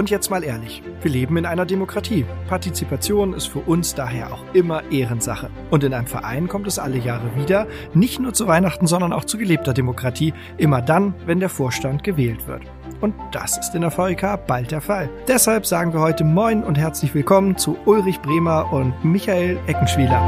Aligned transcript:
Und 0.00 0.08
jetzt 0.08 0.30
mal 0.30 0.42
ehrlich, 0.42 0.82
wir 1.02 1.10
leben 1.10 1.36
in 1.36 1.44
einer 1.44 1.66
Demokratie. 1.66 2.24
Partizipation 2.48 3.34
ist 3.34 3.48
für 3.48 3.58
uns 3.58 3.94
daher 3.94 4.32
auch 4.32 4.42
immer 4.54 4.82
Ehrensache. 4.90 5.50
Und 5.68 5.84
in 5.84 5.92
einem 5.92 6.06
Verein 6.06 6.48
kommt 6.48 6.66
es 6.66 6.78
alle 6.78 6.96
Jahre 6.96 7.36
wieder, 7.36 7.66
nicht 7.92 8.18
nur 8.18 8.32
zu 8.32 8.46
Weihnachten, 8.46 8.86
sondern 8.86 9.12
auch 9.12 9.26
zu 9.26 9.36
gelebter 9.36 9.74
Demokratie, 9.74 10.32
immer 10.56 10.80
dann, 10.80 11.12
wenn 11.26 11.38
der 11.38 11.50
Vorstand 11.50 12.02
gewählt 12.02 12.48
wird. 12.48 12.62
Und 13.02 13.14
das 13.32 13.58
ist 13.58 13.74
in 13.74 13.82
der 13.82 13.90
VEK 13.94 14.46
bald 14.46 14.70
der 14.70 14.80
Fall. 14.80 15.10
Deshalb 15.28 15.66
sagen 15.66 15.92
wir 15.92 16.00
heute 16.00 16.24
Moin 16.24 16.64
und 16.64 16.78
herzlich 16.78 17.14
willkommen 17.14 17.58
zu 17.58 17.76
Ulrich 17.84 18.22
Bremer 18.22 18.72
und 18.72 19.04
Michael 19.04 19.58
Eckenschwieler. 19.66 20.22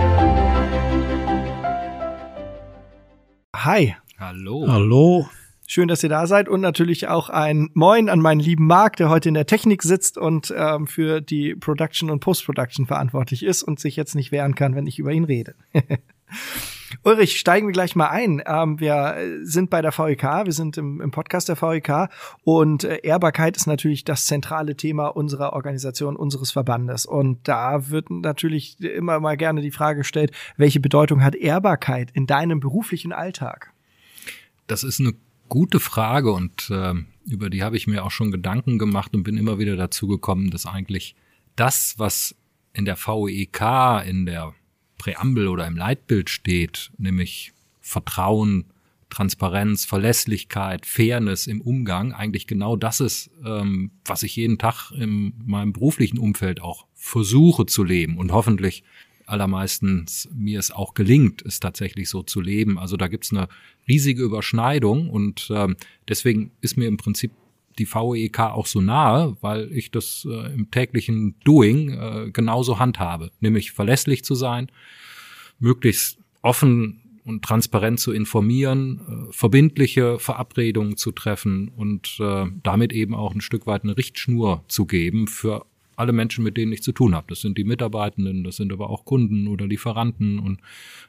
Hi. 3.57 3.97
Hallo. 4.21 4.67
Hallo. 4.69 5.27
Schön, 5.73 5.89
dass 5.89 6.03
ihr 6.03 6.11
da 6.11 6.27
seid 6.27 6.51
und 6.51 6.61
natürlich 6.61 7.09
auch 7.09 7.31
ein 7.31 7.71
Moin 7.73 8.11
an 8.11 8.21
meinen 8.21 8.41
lieben 8.41 8.67
Marc, 8.67 8.97
der 8.97 9.09
heute 9.09 9.31
in 9.31 9.35
der 9.35 9.47
Technik 9.47 9.83
sitzt 9.83 10.19
und 10.19 10.53
ähm, 10.55 10.87
für 10.87 11.23
die 11.23 11.55
Production 11.55 12.11
und 12.11 12.21
Post-Production 12.21 12.85
verantwortlich 12.85 13.43
ist 13.43 13.63
und 13.63 13.81
sich 13.81 13.97
jetzt 13.97 14.15
nicht 14.15 14.33
wehren 14.33 14.55
kann, 14.55 14.75
wenn 14.75 14.87
ich 14.87 14.99
über 14.99 15.13
ihn 15.13 15.25
rede. 15.25 15.55
Ulrich, 17.05 17.39
steigen 17.39 17.69
wir 17.69 17.73
gleich 17.73 17.97
mal 17.97 18.09
ein. 18.11 18.43
Ähm, 18.45 18.81
wir 18.81 19.17
sind 19.45 19.71
bei 19.71 19.81
der 19.81 19.99
VEK, 19.99 20.45
wir 20.45 20.53
sind 20.53 20.77
im, 20.77 21.01
im 21.01 21.11
Podcast 21.11 21.49
der 21.49 21.57
VEK 21.57 22.11
und 22.45 22.85
äh, 22.85 22.97
Ehrbarkeit 22.97 23.57
ist 23.57 23.67
natürlich 23.67 24.05
das 24.05 24.27
zentrale 24.27 24.77
Thema 24.77 25.07
unserer 25.07 25.55
Organisation, 25.55 26.17
unseres 26.17 26.51
Verbandes. 26.51 27.07
Und 27.07 27.49
da 27.49 27.89
wird 27.89 28.11
natürlich 28.11 28.79
immer 28.79 29.21
mal 29.21 29.39
gerne 29.39 29.63
die 29.63 29.71
Frage 29.71 30.01
gestellt, 30.01 30.33
welche 30.59 30.81
Bedeutung 30.81 31.25
hat 31.25 31.35
Ehrbarkeit 31.35 32.11
in 32.13 32.27
deinem 32.27 32.61
beruflichen 32.61 33.15
Alltag? 33.15 33.73
Das 34.67 34.85
ist 34.85 35.01
eine 35.01 35.15
gute 35.53 35.81
Frage 35.81 36.33
und 36.33 36.71
äh, 36.71 36.95
über 37.27 37.51
die 37.51 37.63
habe 37.63 37.77
ich 37.77 37.87
mir 37.87 38.07
auch 38.07 38.11
schon 38.11 38.31
Gedanken 38.31 38.79
gemacht 38.79 39.13
und 39.13 39.23
bin 39.23 39.37
immer 39.37 39.59
wieder 39.59 39.77
dazu 39.77 40.09
gekommen, 40.09 40.51
dass 40.51 40.65
eigentlich 40.65 41.15
das, 41.57 41.99
was 41.99 42.35
in 42.73 42.87
der 42.87 42.97
VEK, 42.97 44.03
in 44.07 44.25
der 44.25 44.55
Präambel 44.97 45.49
oder 45.49 45.67
im 45.67 45.77
Leitbild 45.77 46.31
steht, 46.31 46.91
nämlich 46.97 47.53
Vertrauen, 47.83 48.65
Transparenz, 49.11 49.85
Verlässlichkeit, 49.85 50.87
Fairness 50.87 51.47
im 51.47 51.61
Umgang, 51.61 52.15
eigentlich 52.15 52.47
genau 52.47 52.75
das 52.75 53.01
ist, 53.01 53.31
ähm, 53.45 53.91
was 54.07 54.23
ich 54.23 54.35
jeden 54.37 54.57
Tag 54.57 54.91
in 54.93 55.35
meinem 55.45 55.75
beruflichen 55.75 56.17
Umfeld 56.17 56.63
auch 56.63 56.87
versuche 56.95 57.67
zu 57.67 57.85
leben 57.85 58.17
und 58.17 58.33
hoffentlich 58.33 58.85
allermeistens 59.27 60.29
mir 60.33 60.59
es 60.59 60.71
auch 60.71 60.95
gelingt, 60.95 61.43
es 61.43 61.61
tatsächlich 61.61 62.09
so 62.09 62.23
zu 62.23 62.41
leben. 62.41 62.79
Also 62.79 62.97
da 62.97 63.09
gibt's 63.09 63.33
eine 63.33 63.49
riesige 63.89 64.23
Überschneidung 64.23 65.11
und 65.11 65.49
ähm, 65.55 65.77
deswegen 66.09 66.53
ist 66.61 66.77
mir 66.77 66.89
im 66.89 66.97
Prinzip 66.97 67.33
die 67.79 67.87
VEK 67.87 68.41
auch 68.41 68.67
so 68.67 68.81
nahe, 68.81 69.37
weil 69.41 69.73
ich 69.73 69.91
das 69.91 70.27
äh, 70.29 70.53
im 70.53 70.71
täglichen 70.71 71.37
Doing 71.45 71.91
äh, 71.91 72.31
genauso 72.31 72.79
handhabe, 72.79 73.31
nämlich 73.41 73.73
verlässlich 73.73 74.25
zu 74.25 74.35
sein, 74.35 74.71
möglichst 75.59 76.19
offen 76.43 77.21
und 77.25 77.45
transparent 77.45 78.01
zu 78.01 78.13
informieren, 78.13 79.29
äh, 79.31 79.33
verbindliche 79.33 80.19
Verabredungen 80.19 80.97
zu 80.97 81.13
treffen 81.13 81.69
und 81.69 82.19
äh, 82.21 82.47
damit 82.63 82.93
eben 82.93 83.15
auch 83.15 83.35
ein 83.35 83.41
Stück 83.41 83.67
weit 83.67 83.85
eine 83.85 83.97
Richtschnur 83.97 84.65
zu 84.69 84.87
geben 84.87 85.29
für 85.29 85.65
alle 86.03 86.13
Menschen, 86.13 86.43
mit 86.43 86.57
denen 86.57 86.73
ich 86.73 86.83
zu 86.83 86.91
tun 86.91 87.15
habe. 87.15 87.27
Das 87.29 87.41
sind 87.41 87.57
die 87.57 87.65
Mitarbeitenden, 87.65 88.43
das 88.43 88.57
sind 88.57 88.73
aber 88.73 88.91
auch 88.91 89.05
Kunden 89.05 89.47
oder 89.47 89.67
Lieferanten 89.67 90.41
und 90.41 90.61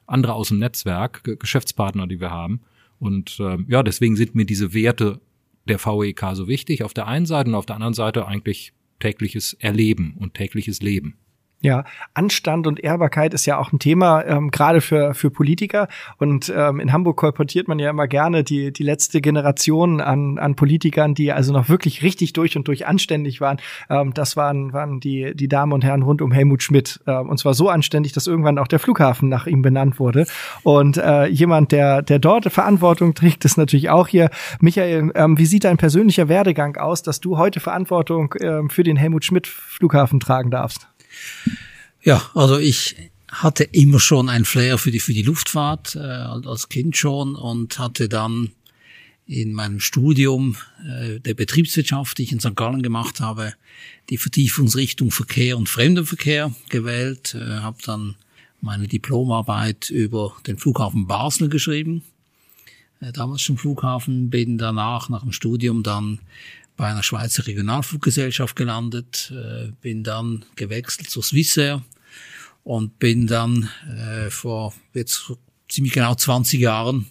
andere 0.05 0.33
aus 0.33 0.49
dem 0.49 0.59
Netzwerk, 0.59 1.23
Geschäftspartner, 1.39 2.05
die 2.05 2.21
wir 2.21 2.29
haben. 2.29 2.61
Und 2.99 3.39
äh, 3.39 3.57
ja, 3.67 3.81
deswegen 3.81 4.15
sind 4.15 4.35
mir 4.35 4.45
diese 4.45 4.73
Werte 4.73 5.19
der 5.67 5.83
VEK 5.83 6.35
so 6.35 6.47
wichtig 6.47 6.83
auf 6.83 6.93
der 6.93 7.07
einen 7.07 7.25
Seite 7.25 7.49
und 7.49 7.55
auf 7.55 7.65
der 7.65 7.75
anderen 7.75 7.95
Seite 7.95 8.27
eigentlich 8.27 8.73
tägliches 8.99 9.53
Erleben 9.53 10.15
und 10.19 10.35
tägliches 10.35 10.81
Leben. 10.81 11.15
Ja, 11.63 11.85
Anstand 12.13 12.67
und 12.67 12.83
Ehrbarkeit 12.83 13.33
ist 13.33 13.45
ja 13.45 13.57
auch 13.57 13.71
ein 13.71 13.79
Thema, 13.79 14.25
ähm, 14.25 14.51
gerade 14.51 14.81
für, 14.81 15.13
für 15.13 15.31
Politiker. 15.31 15.87
Und 16.17 16.51
ähm, 16.53 16.81
in 16.81 16.91
Hamburg 16.91 17.15
kolportiert 17.15 17.69
man 17.69 17.79
ja 17.79 17.89
immer 17.89 18.05
gerne 18.05 18.43
die, 18.43 18.73
die 18.73 18.83
letzte 18.83 19.21
Generation 19.21 20.01
an, 20.01 20.37
an 20.39 20.55
Politikern, 20.55 21.15
die 21.15 21.31
also 21.31 21.53
noch 21.53 21.69
wirklich 21.69 22.03
richtig 22.03 22.33
durch 22.33 22.57
und 22.57 22.67
durch 22.67 22.85
anständig 22.85 23.39
waren. 23.39 23.59
Ähm, 23.89 24.13
das 24.13 24.35
waren, 24.35 24.73
waren 24.73 24.99
die, 24.99 25.33
die 25.35 25.47
Damen 25.47 25.71
und 25.71 25.85
Herren 25.85 26.03
rund 26.03 26.21
um 26.21 26.33
Helmut 26.33 26.63
Schmidt. 26.63 26.99
Ähm, 27.07 27.29
und 27.29 27.37
zwar 27.37 27.53
so 27.53 27.69
anständig, 27.69 28.11
dass 28.11 28.27
irgendwann 28.27 28.57
auch 28.57 28.67
der 28.67 28.79
Flughafen 28.79 29.29
nach 29.29 29.47
ihm 29.47 29.61
benannt 29.61 30.01
wurde. 30.01 30.25
Und 30.63 30.97
äh, 30.97 31.27
jemand, 31.27 31.71
der, 31.71 32.01
der 32.01 32.19
dort 32.19 32.51
Verantwortung 32.51 33.13
trägt, 33.13 33.45
ist 33.45 33.55
natürlich 33.55 33.89
auch 33.89 34.09
hier. 34.09 34.29
Michael, 34.59 35.13
ähm, 35.15 35.37
wie 35.37 35.45
sieht 35.45 35.63
dein 35.63 35.77
persönlicher 35.77 36.27
Werdegang 36.27 36.75
aus, 36.75 37.03
dass 37.03 37.21
du 37.21 37.37
heute 37.37 37.61
Verantwortung 37.61 38.35
ähm, 38.41 38.69
für 38.69 38.83
den 38.83 38.97
Helmut 38.97 39.23
Schmidt 39.23 39.47
Flughafen 39.47 40.19
tragen 40.19 40.51
darfst? 40.51 40.89
Ja, 42.01 42.29
also 42.33 42.57
ich 42.59 42.95
hatte 43.29 43.63
immer 43.63 43.99
schon 43.99 44.29
ein 44.29 44.45
Flair 44.45 44.77
für 44.77 44.91
die, 44.91 44.99
für 44.99 45.13
die 45.13 45.23
Luftfahrt, 45.23 45.95
äh, 45.95 45.99
als 45.99 46.69
Kind 46.69 46.95
schon 46.97 47.35
und 47.35 47.79
hatte 47.79 48.09
dann 48.09 48.51
in 49.25 49.53
meinem 49.53 49.79
Studium 49.79 50.57
äh, 50.85 51.19
der 51.19 51.33
Betriebswirtschaft, 51.33 52.17
die 52.17 52.23
ich 52.23 52.31
in 52.31 52.39
St. 52.39 52.55
Gallen 52.55 52.83
gemacht 52.83 53.21
habe, 53.21 53.53
die 54.09 54.17
Vertiefungsrichtung 54.17 55.11
Verkehr 55.11 55.57
und 55.57 55.69
Fremdenverkehr 55.69 56.53
gewählt, 56.69 57.35
äh, 57.35 57.59
habe 57.59 57.77
dann 57.85 58.15
meine 58.61 58.87
Diplomarbeit 58.87 59.89
über 59.89 60.35
den 60.45 60.57
Flughafen 60.57 61.07
Basel 61.07 61.49
geschrieben, 61.49 62.03
äh, 62.99 63.11
damals 63.11 63.41
schon 63.41 63.57
Flughafen, 63.57 64.29
bin 64.29 64.57
danach 64.57 65.09
nach 65.09 65.21
dem 65.21 65.31
Studium 65.31 65.83
dann 65.83 66.19
bei 66.75 66.87
einer 66.87 67.03
Schweizer 67.03 67.45
Regionalfluggesellschaft 67.45 68.55
gelandet, 68.55 69.31
äh, 69.31 69.71
bin 69.81 70.03
dann 70.03 70.45
gewechselt 70.55 71.09
zur 71.09 71.23
Swissair 71.23 71.83
und 72.63 72.99
bin 72.99 73.27
dann 73.27 73.69
äh, 73.89 74.29
vor 74.29 74.73
jetzt 74.93 75.31
ziemlich 75.69 75.93
genau 75.93 76.15
20 76.15 76.59
Jahren 76.59 77.07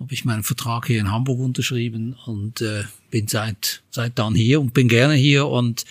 habe 0.00 0.14
ich 0.14 0.24
meinen 0.24 0.42
Vertrag 0.42 0.86
hier 0.86 0.98
in 0.98 1.12
Hamburg 1.12 1.40
unterschrieben 1.40 2.16
und 2.24 2.62
äh, 2.62 2.84
bin 3.10 3.28
seit 3.28 3.82
seit 3.90 4.18
dann 4.18 4.34
hier 4.34 4.60
und 4.60 4.72
bin 4.72 4.88
gerne 4.88 5.14
hier 5.14 5.46
und 5.46 5.84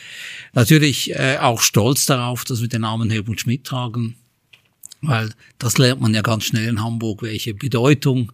natürlich 0.53 1.11
äh, 1.11 1.37
auch 1.39 1.61
stolz 1.61 2.07
darauf, 2.07 2.43
dass 2.43 2.61
wir 2.61 2.67
den 2.67 2.81
Namen 2.81 3.11
Helmut 3.11 3.41
Schmidt 3.41 3.65
tragen, 3.65 4.15
weil 5.01 5.29
das 5.59 5.77
lernt 5.77 6.01
man 6.01 6.15
ja 6.15 6.23
ganz 6.23 6.45
schnell 6.45 6.67
in 6.67 6.81
Hamburg, 6.81 7.21
welche 7.21 7.53
Bedeutung 7.53 8.31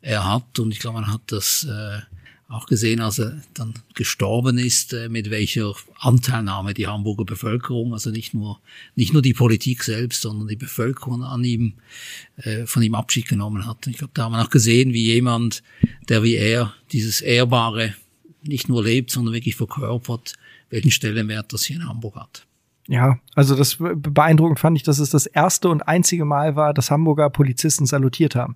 er 0.00 0.24
hat 0.24 0.58
und 0.58 0.72
ich 0.72 0.78
glaube, 0.78 1.02
man 1.02 1.12
hat 1.12 1.22
das 1.26 1.64
äh, 1.64 2.00
auch 2.48 2.64
gesehen, 2.66 3.00
als 3.00 3.18
er 3.18 3.42
dann 3.52 3.74
gestorben 3.94 4.56
ist, 4.56 4.94
äh, 4.94 5.10
mit 5.10 5.30
welcher 5.30 5.74
Anteilnahme 5.98 6.72
die 6.72 6.86
Hamburger 6.86 7.26
Bevölkerung, 7.26 7.92
also 7.92 8.10
nicht 8.10 8.32
nur, 8.32 8.58
nicht 8.96 9.12
nur 9.12 9.20
die 9.20 9.34
Politik 9.34 9.84
selbst, 9.84 10.22
sondern 10.22 10.48
die 10.48 10.56
Bevölkerung 10.56 11.22
an 11.22 11.44
ihm, 11.44 11.74
äh, 12.38 12.64
von 12.64 12.82
ihm 12.82 12.94
Abschied 12.94 13.28
genommen 13.28 13.66
hat. 13.66 13.86
Ich 13.86 13.98
glaube, 13.98 14.12
da 14.14 14.24
haben 14.24 14.32
wir 14.32 14.42
auch 14.42 14.50
gesehen, 14.50 14.94
wie 14.94 15.04
jemand, 15.04 15.62
der 16.08 16.22
wie 16.22 16.36
er 16.36 16.74
dieses 16.90 17.20
Ehrbare 17.20 17.94
nicht 18.42 18.68
nur 18.68 18.82
lebt, 18.82 19.10
sondern 19.10 19.34
wirklich 19.34 19.56
verkörpert, 19.56 20.34
welchen 20.70 20.90
Stellenwert 20.90 21.52
das 21.52 21.64
hier 21.64 21.76
in 21.76 21.88
Hamburg 21.88 22.16
hat. 22.16 22.47
Ja, 22.90 23.18
also 23.34 23.54
das 23.54 23.76
beeindruckend 23.78 24.58
fand 24.58 24.78
ich, 24.78 24.82
dass 24.82 24.98
es 24.98 25.10
das 25.10 25.26
erste 25.26 25.68
und 25.68 25.86
einzige 25.86 26.24
Mal 26.24 26.56
war, 26.56 26.72
dass 26.72 26.90
Hamburger 26.90 27.28
Polizisten 27.28 27.84
salutiert 27.84 28.34
haben, 28.34 28.54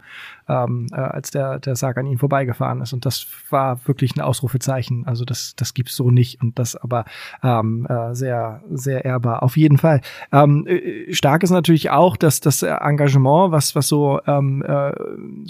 ähm, 0.49 0.87
äh, 0.91 0.97
als 0.97 1.31
der, 1.31 1.59
der 1.59 1.77
Sarg 1.77 1.99
an 1.99 2.07
ihnen 2.07 2.17
vorbeigefahren 2.17 2.81
ist. 2.81 2.95
Und 2.95 3.05
das 3.05 3.27
war 3.51 3.87
wirklich 3.87 4.17
ein 4.17 4.23
Ausrufezeichen. 4.23 5.07
Also 5.07 5.27
das, 5.27 5.55
das 5.57 5.75
gibt's 5.75 5.95
so 5.95 6.11
nicht 6.11 6.41
und 6.41 6.59
das 6.59 6.77
aber 6.77 7.05
ähm, 7.43 7.87
äh, 7.87 8.15
sehr, 8.15 8.63
sehr 8.71 9.05
ehrbar. 9.05 9.43
Auf 9.43 9.59
jeden 9.59 9.77
Fall. 9.77 10.01
Ähm, 10.33 10.67
äh, 10.67 11.13
stark 11.13 11.43
ist 11.43 11.51
natürlich 11.51 11.91
auch, 11.91 12.17
dass 12.17 12.41
das 12.41 12.63
Engagement, 12.63 13.53
was, 13.53 13.77
was 13.77 13.87
so 13.87 14.19
ähm, 14.27 14.63
äh, 14.63 14.93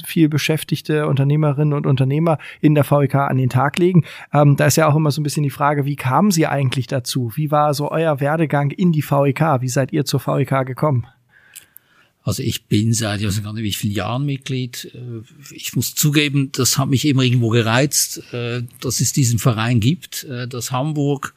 viel 0.05 0.29
beschäftigte 0.29 1.07
Unternehmerinnen 1.07 1.73
und 1.73 1.87
Unternehmer 1.87 2.37
in 2.61 2.75
der 2.75 2.91
VEK 2.91 3.15
an 3.15 3.37
den 3.37 3.49
Tag 3.49 3.79
legen. 3.79 4.03
Ähm, 4.33 4.57
da 4.57 4.67
ist 4.67 4.75
ja 4.75 4.89
auch 4.89 4.97
immer 4.97 5.13
so 5.13 5.21
ein 5.21 5.25
bisschen 5.25 5.45
die 5.45 5.51
Frage, 5.51 5.85
wie 5.85 5.95
kamen 5.95 6.33
sie 6.33 6.49
eigentlich 6.49 6.89
dazu? 6.89 7.31
Wie 7.37 7.53
war 7.53 7.75
so 7.75 7.89
euer 7.89 8.19
Werdegang 8.19 8.72
in 8.73 8.93
die 8.93 9.03
VEK? 9.03 9.61
Wie 9.61 9.69
seid 9.69 9.93
ihr 9.93 10.05
zur 10.05 10.21
VEK 10.21 10.67
gekommen? 10.67 11.07
Also 12.25 12.43
ich 12.43 12.67
bin 12.67 12.93
seit, 12.93 13.21
ich 13.21 13.27
weiß 13.27 13.43
gar 13.43 13.53
nicht 13.53 13.65
wie 13.65 13.73
vielen 13.73 13.95
Jahren 13.95 14.25
Mitglied. 14.25 14.93
Äh, 14.95 15.23
ich 15.55 15.75
muss 15.75 15.95
zugeben, 15.95 16.51
das 16.53 16.79
hat 16.79 16.89
mich 16.89 17.05
immer 17.05 17.23
irgendwo 17.23 17.49
gereizt, 17.49 18.23
äh, 18.33 18.63
dass 18.81 19.01
es 19.01 19.13
diesen 19.13 19.39
Verein 19.39 19.81
gibt, 19.81 20.25
äh, 20.25 20.47
dass 20.47 20.71
Hamburg 20.71 21.35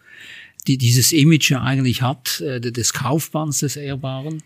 die 0.67 0.77
dieses 0.79 1.11
Image 1.11 1.51
ja 1.51 1.61
eigentlich 1.61 2.01
hat, 2.01 2.39
des 2.39 2.91
Kaufmanns 2.91 3.59
des 3.59 3.75
Ehrbaren 3.75 4.41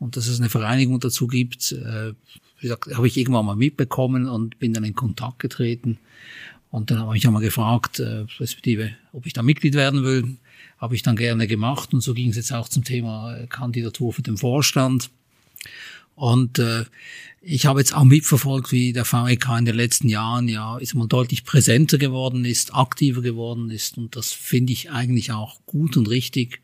und 0.00 0.16
dass 0.16 0.26
es 0.26 0.40
eine 0.40 0.48
Vereinigung 0.48 0.98
dazu 0.98 1.28
gibt, 1.28 1.70
wie 1.70 2.62
gesagt, 2.62 2.92
habe 2.92 3.06
ich 3.06 3.16
irgendwann 3.16 3.46
mal 3.46 3.54
mitbekommen 3.54 4.28
und 4.28 4.58
bin 4.58 4.74
dann 4.74 4.82
in 4.82 4.96
Kontakt 4.96 5.38
getreten. 5.38 6.00
Und 6.70 6.90
dann 6.90 7.00
habe 7.00 7.16
ich 7.16 7.26
einmal 7.26 7.42
gefragt, 7.42 8.00
respektive, 8.38 8.92
ob 9.12 9.26
ich 9.26 9.32
da 9.32 9.42
Mitglied 9.42 9.74
werden 9.74 10.04
will 10.04 10.38
habe 10.80 10.94
ich 10.94 11.02
dann 11.02 11.16
gerne 11.16 11.46
gemacht 11.46 11.92
und 11.92 12.00
so 12.00 12.14
ging 12.14 12.30
es 12.30 12.36
jetzt 12.36 12.52
auch 12.52 12.68
zum 12.68 12.84
Thema 12.84 13.36
äh, 13.36 13.46
Kandidatur 13.46 14.12
für 14.12 14.22
den 14.22 14.38
Vorstand. 14.38 15.10
Und 16.14 16.58
äh, 16.58 16.84
ich 17.42 17.66
habe 17.66 17.80
jetzt 17.80 17.94
auch 17.94 18.04
mitverfolgt, 18.04 18.72
wie 18.72 18.92
der 18.92 19.04
VEK 19.04 19.58
in 19.58 19.64
den 19.66 19.76
letzten 19.76 20.08
Jahren 20.08 20.48
ja 20.48 20.78
ist 20.78 20.94
mal 20.94 21.06
deutlich 21.06 21.44
präsenter 21.44 21.98
geworden 21.98 22.44
ist, 22.44 22.74
aktiver 22.74 23.22
geworden 23.22 23.70
ist. 23.70 23.98
Und 23.98 24.16
das 24.16 24.32
finde 24.32 24.72
ich 24.72 24.90
eigentlich 24.90 25.32
auch 25.32 25.60
gut 25.66 25.96
und 25.96 26.08
richtig. 26.08 26.60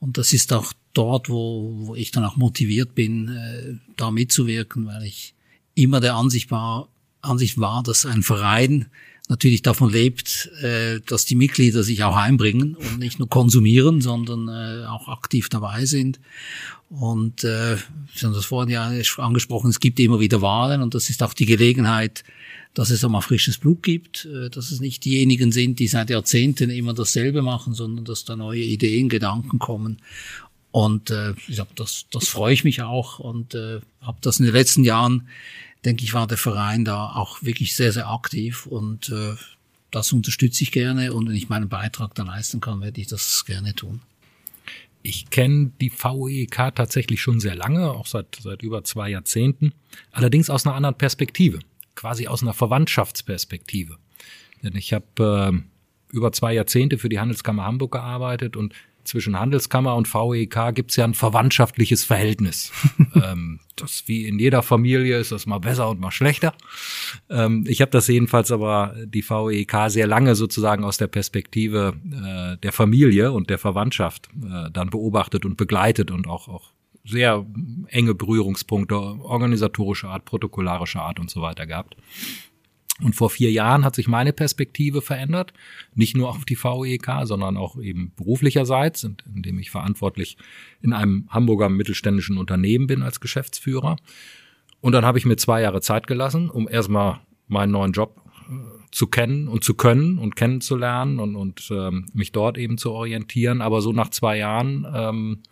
Und 0.00 0.18
das 0.18 0.32
ist 0.32 0.52
auch 0.52 0.72
dort, 0.92 1.28
wo, 1.28 1.72
wo 1.86 1.94
ich 1.94 2.10
dann 2.10 2.24
auch 2.24 2.36
motiviert 2.36 2.94
bin, 2.94 3.28
äh, 3.28 3.74
da 3.96 4.10
mitzuwirken, 4.10 4.86
weil 4.86 5.04
ich 5.04 5.34
immer 5.74 6.00
der 6.00 6.14
Ansicht 6.14 6.50
war, 6.50 6.88
Ansicht 7.22 7.58
war, 7.58 7.82
dass 7.82 8.06
ein 8.06 8.22
Verein 8.22 8.86
natürlich 9.28 9.62
davon 9.62 9.90
lebt, 9.90 10.50
äh, 10.62 11.00
dass 11.06 11.24
die 11.24 11.34
Mitglieder 11.34 11.82
sich 11.82 12.04
auch 12.04 12.16
einbringen 12.16 12.74
und 12.74 12.98
nicht 12.98 13.18
nur 13.18 13.28
konsumieren, 13.28 14.00
sondern 14.00 14.48
äh, 14.48 14.86
auch 14.86 15.08
aktiv 15.08 15.48
dabei 15.48 15.84
sind. 15.84 16.20
Und 16.88 17.42
äh, 17.42 17.76
Sie 18.14 18.26
haben 18.26 18.34
das 18.34 18.44
vorhin 18.44 18.72
ja 18.72 18.90
angesprochen, 19.18 19.70
es 19.70 19.80
gibt 19.80 19.98
immer 19.98 20.20
wieder 20.20 20.40
Wahlen 20.42 20.82
und 20.82 20.94
das 20.94 21.10
ist 21.10 21.22
auch 21.22 21.34
die 21.34 21.46
Gelegenheit, 21.46 22.22
dass 22.74 22.90
es 22.90 23.04
einmal 23.04 23.22
frisches 23.22 23.58
Blut 23.58 23.82
gibt, 23.82 24.26
äh, 24.26 24.50
dass 24.50 24.70
es 24.70 24.80
nicht 24.80 25.04
diejenigen 25.04 25.50
sind, 25.50 25.78
die 25.80 25.88
seit 25.88 26.10
Jahrzehnten 26.10 26.70
immer 26.70 26.94
dasselbe 26.94 27.42
machen, 27.42 27.74
sondern 27.74 28.04
dass 28.04 28.24
da 28.24 28.36
neue 28.36 28.60
Ideen, 28.60 29.08
Gedanken 29.08 29.58
kommen. 29.58 29.98
Und 30.70 31.10
äh, 31.10 31.32
ich 31.48 31.56
sag, 31.56 31.74
das, 31.74 32.04
das 32.10 32.28
freue 32.28 32.52
ich 32.52 32.62
mich 32.62 32.82
auch 32.82 33.18
und 33.18 33.54
äh, 33.54 33.80
habe 34.02 34.18
das 34.20 34.38
in 34.38 34.44
den 34.44 34.54
letzten 34.54 34.84
Jahren 34.84 35.26
denke 35.86 36.04
ich, 36.04 36.12
war 36.12 36.26
der 36.26 36.36
Verein 36.36 36.84
da 36.84 37.12
auch 37.12 37.42
wirklich 37.42 37.74
sehr, 37.74 37.92
sehr 37.92 38.10
aktiv 38.10 38.66
und 38.66 39.08
äh, 39.08 39.34
das 39.90 40.12
unterstütze 40.12 40.64
ich 40.64 40.72
gerne 40.72 41.14
und 41.14 41.28
wenn 41.28 41.34
ich 41.34 41.48
meinen 41.48 41.68
Beitrag 41.68 42.14
da 42.14 42.24
leisten 42.24 42.60
kann, 42.60 42.80
werde 42.80 43.00
ich 43.00 43.06
das 43.06 43.44
gerne 43.46 43.74
tun. 43.74 44.02
Ich 45.02 45.30
kenne 45.30 45.70
die 45.80 45.92
VEK 45.92 46.74
tatsächlich 46.74 47.22
schon 47.22 47.38
sehr 47.38 47.54
lange, 47.54 47.92
auch 47.92 48.06
seit, 48.06 48.36
seit 48.42 48.62
über 48.62 48.82
zwei 48.82 49.08
Jahrzehnten, 49.08 49.72
allerdings 50.10 50.50
aus 50.50 50.66
einer 50.66 50.74
anderen 50.74 50.98
Perspektive, 50.98 51.60
quasi 51.94 52.26
aus 52.26 52.42
einer 52.42 52.52
Verwandtschaftsperspektive. 52.52 53.96
Denn 54.64 54.74
ich 54.74 54.92
habe 54.92 55.52
äh, 55.54 56.14
über 56.14 56.32
zwei 56.32 56.52
Jahrzehnte 56.52 56.98
für 56.98 57.08
die 57.08 57.20
Handelskammer 57.20 57.64
Hamburg 57.64 57.92
gearbeitet 57.92 58.56
und 58.56 58.74
zwischen 59.06 59.38
Handelskammer 59.38 59.94
und 59.96 60.12
VEK 60.12 60.74
gibt 60.74 60.90
es 60.90 60.96
ja 60.96 61.04
ein 61.04 61.14
verwandtschaftliches 61.14 62.04
Verhältnis. 62.04 62.72
ähm, 63.14 63.60
das 63.76 64.04
wie 64.06 64.26
in 64.26 64.38
jeder 64.38 64.62
Familie 64.62 65.18
ist 65.18 65.32
das 65.32 65.46
mal 65.46 65.58
besser 65.58 65.88
und 65.88 66.00
mal 66.00 66.10
schlechter. 66.10 66.54
Ähm, 67.28 67.64
ich 67.66 67.80
habe 67.80 67.90
das 67.90 68.08
jedenfalls 68.08 68.50
aber 68.50 68.94
die 69.04 69.28
VEK 69.28 69.88
sehr 69.88 70.06
lange 70.06 70.34
sozusagen 70.34 70.84
aus 70.84 70.98
der 70.98 71.08
Perspektive 71.08 71.94
äh, 72.04 72.56
der 72.58 72.72
Familie 72.72 73.32
und 73.32 73.50
der 73.50 73.58
Verwandtschaft 73.58 74.28
äh, 74.36 74.70
dann 74.70 74.90
beobachtet 74.90 75.44
und 75.44 75.56
begleitet 75.56 76.10
und 76.10 76.26
auch, 76.26 76.48
auch 76.48 76.72
sehr 77.04 77.46
enge 77.88 78.14
Berührungspunkte 78.14 78.96
organisatorischer 78.96 80.08
Art, 80.08 80.24
protokollarischer 80.24 81.02
Art 81.02 81.20
und 81.20 81.30
so 81.30 81.40
weiter 81.40 81.66
gehabt. 81.66 81.96
Und 83.02 83.14
vor 83.14 83.28
vier 83.28 83.50
Jahren 83.50 83.84
hat 83.84 83.94
sich 83.94 84.08
meine 84.08 84.32
Perspektive 84.32 85.02
verändert, 85.02 85.52
nicht 85.94 86.16
nur 86.16 86.30
auf 86.30 86.46
die 86.46 86.56
VEK, 86.56 87.24
sondern 87.24 87.58
auch 87.58 87.78
eben 87.78 88.12
beruflicherseits, 88.16 89.04
indem 89.04 89.58
ich 89.58 89.70
verantwortlich 89.70 90.38
in 90.80 90.94
einem 90.94 91.26
Hamburger 91.28 91.68
mittelständischen 91.68 92.38
Unternehmen 92.38 92.86
bin 92.86 93.02
als 93.02 93.20
Geschäftsführer. 93.20 93.96
Und 94.80 94.92
dann 94.92 95.04
habe 95.04 95.18
ich 95.18 95.26
mir 95.26 95.36
zwei 95.36 95.60
Jahre 95.60 95.82
Zeit 95.82 96.06
gelassen, 96.06 96.48
um 96.48 96.68
erstmal 96.68 97.20
meinen 97.48 97.72
neuen 97.72 97.92
Job 97.92 98.22
äh, 98.48 98.52
zu 98.90 99.08
kennen 99.08 99.48
und 99.48 99.62
zu 99.62 99.74
können 99.74 100.18
und 100.18 100.36
kennenzulernen 100.36 101.18
und, 101.18 101.36
und 101.36 101.68
ähm, 101.70 102.06
mich 102.14 102.32
dort 102.32 102.56
eben 102.56 102.78
zu 102.78 102.92
orientieren. 102.92 103.60
Aber 103.60 103.82
so 103.82 103.92
nach 103.92 104.08
zwei 104.08 104.38
Jahren 104.38 104.86
ähm, 104.94 105.42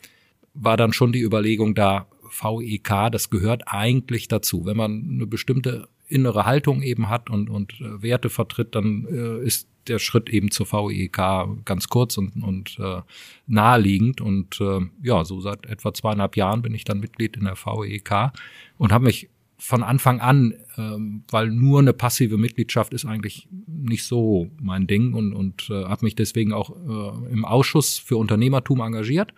war 0.54 0.76
dann 0.78 0.92
schon 0.92 1.12
die 1.12 1.20
Überlegung 1.20 1.74
da, 1.74 2.06
VEK, 2.22 3.10
das 3.12 3.28
gehört 3.28 3.64
eigentlich 3.66 4.28
dazu. 4.28 4.64
Wenn 4.64 4.76
man 4.76 5.08
eine 5.10 5.26
bestimmte 5.26 5.88
innere 6.06 6.44
Haltung 6.44 6.82
eben 6.82 7.08
hat 7.08 7.30
und, 7.30 7.50
und 7.50 7.80
äh, 7.80 8.02
Werte 8.02 8.30
vertritt, 8.30 8.74
dann 8.74 9.06
äh, 9.06 9.44
ist 9.44 9.68
der 9.88 9.98
Schritt 9.98 10.28
eben 10.30 10.50
zur 10.50 10.66
VEK 10.70 11.64
ganz 11.64 11.88
kurz 11.88 12.16
und, 12.16 12.42
und 12.42 12.78
äh, 12.78 13.02
naheliegend. 13.46 14.20
Und 14.20 14.60
äh, 14.60 14.80
ja, 15.02 15.24
so 15.24 15.40
seit 15.40 15.66
etwa 15.66 15.92
zweieinhalb 15.92 16.36
Jahren 16.36 16.62
bin 16.62 16.74
ich 16.74 16.84
dann 16.84 17.00
Mitglied 17.00 17.36
in 17.36 17.44
der 17.44 17.56
VEK 17.56 18.32
und 18.78 18.92
habe 18.92 19.04
mich 19.04 19.28
von 19.58 19.82
Anfang 19.82 20.20
an, 20.20 20.54
ähm, 20.76 21.24
weil 21.30 21.50
nur 21.50 21.78
eine 21.78 21.92
passive 21.92 22.36
Mitgliedschaft 22.36 22.92
ist 22.92 23.06
eigentlich 23.06 23.48
nicht 23.66 24.04
so 24.04 24.50
mein 24.60 24.86
Ding 24.86 25.14
und, 25.14 25.32
und 25.32 25.70
äh, 25.70 25.84
habe 25.84 26.04
mich 26.04 26.14
deswegen 26.14 26.52
auch 26.52 26.70
äh, 26.70 27.32
im 27.32 27.44
Ausschuss 27.44 27.98
für 27.98 28.16
Unternehmertum 28.16 28.80
engagiert 28.80 29.32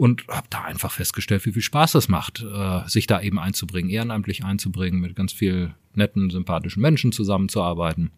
und 0.00 0.26
habe 0.28 0.46
da 0.48 0.62
einfach 0.62 0.92
festgestellt, 0.92 1.44
wie 1.44 1.52
viel 1.52 1.60
Spaß 1.60 1.92
das 1.92 2.08
macht, 2.08 2.42
äh, 2.42 2.88
sich 2.88 3.06
da 3.06 3.20
eben 3.20 3.38
einzubringen, 3.38 3.90
ehrenamtlich 3.90 4.42
einzubringen, 4.42 4.98
mit 4.98 5.14
ganz 5.14 5.30
viel 5.34 5.74
netten, 5.94 6.30
sympathischen 6.30 6.80
Menschen 6.80 7.12
zusammenzuarbeiten. 7.12 8.10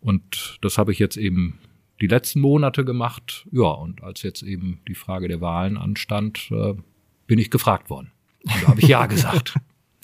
Und 0.00 0.58
das 0.60 0.78
habe 0.78 0.92
ich 0.92 1.00
jetzt 1.00 1.16
eben 1.16 1.58
die 2.00 2.06
letzten 2.06 2.40
Monate 2.40 2.84
gemacht. 2.84 3.48
Ja, 3.50 3.66
und 3.66 4.04
als 4.04 4.22
jetzt 4.22 4.42
eben 4.42 4.78
die 4.86 4.94
Frage 4.94 5.26
der 5.26 5.40
Wahlen 5.40 5.76
anstand, 5.76 6.52
äh, 6.52 6.74
bin 7.26 7.40
ich 7.40 7.50
gefragt 7.50 7.90
worden. 7.90 8.12
Und 8.44 8.62
da 8.62 8.68
habe 8.68 8.80
ich 8.80 8.86
ja 8.86 9.04
gesagt. 9.08 9.54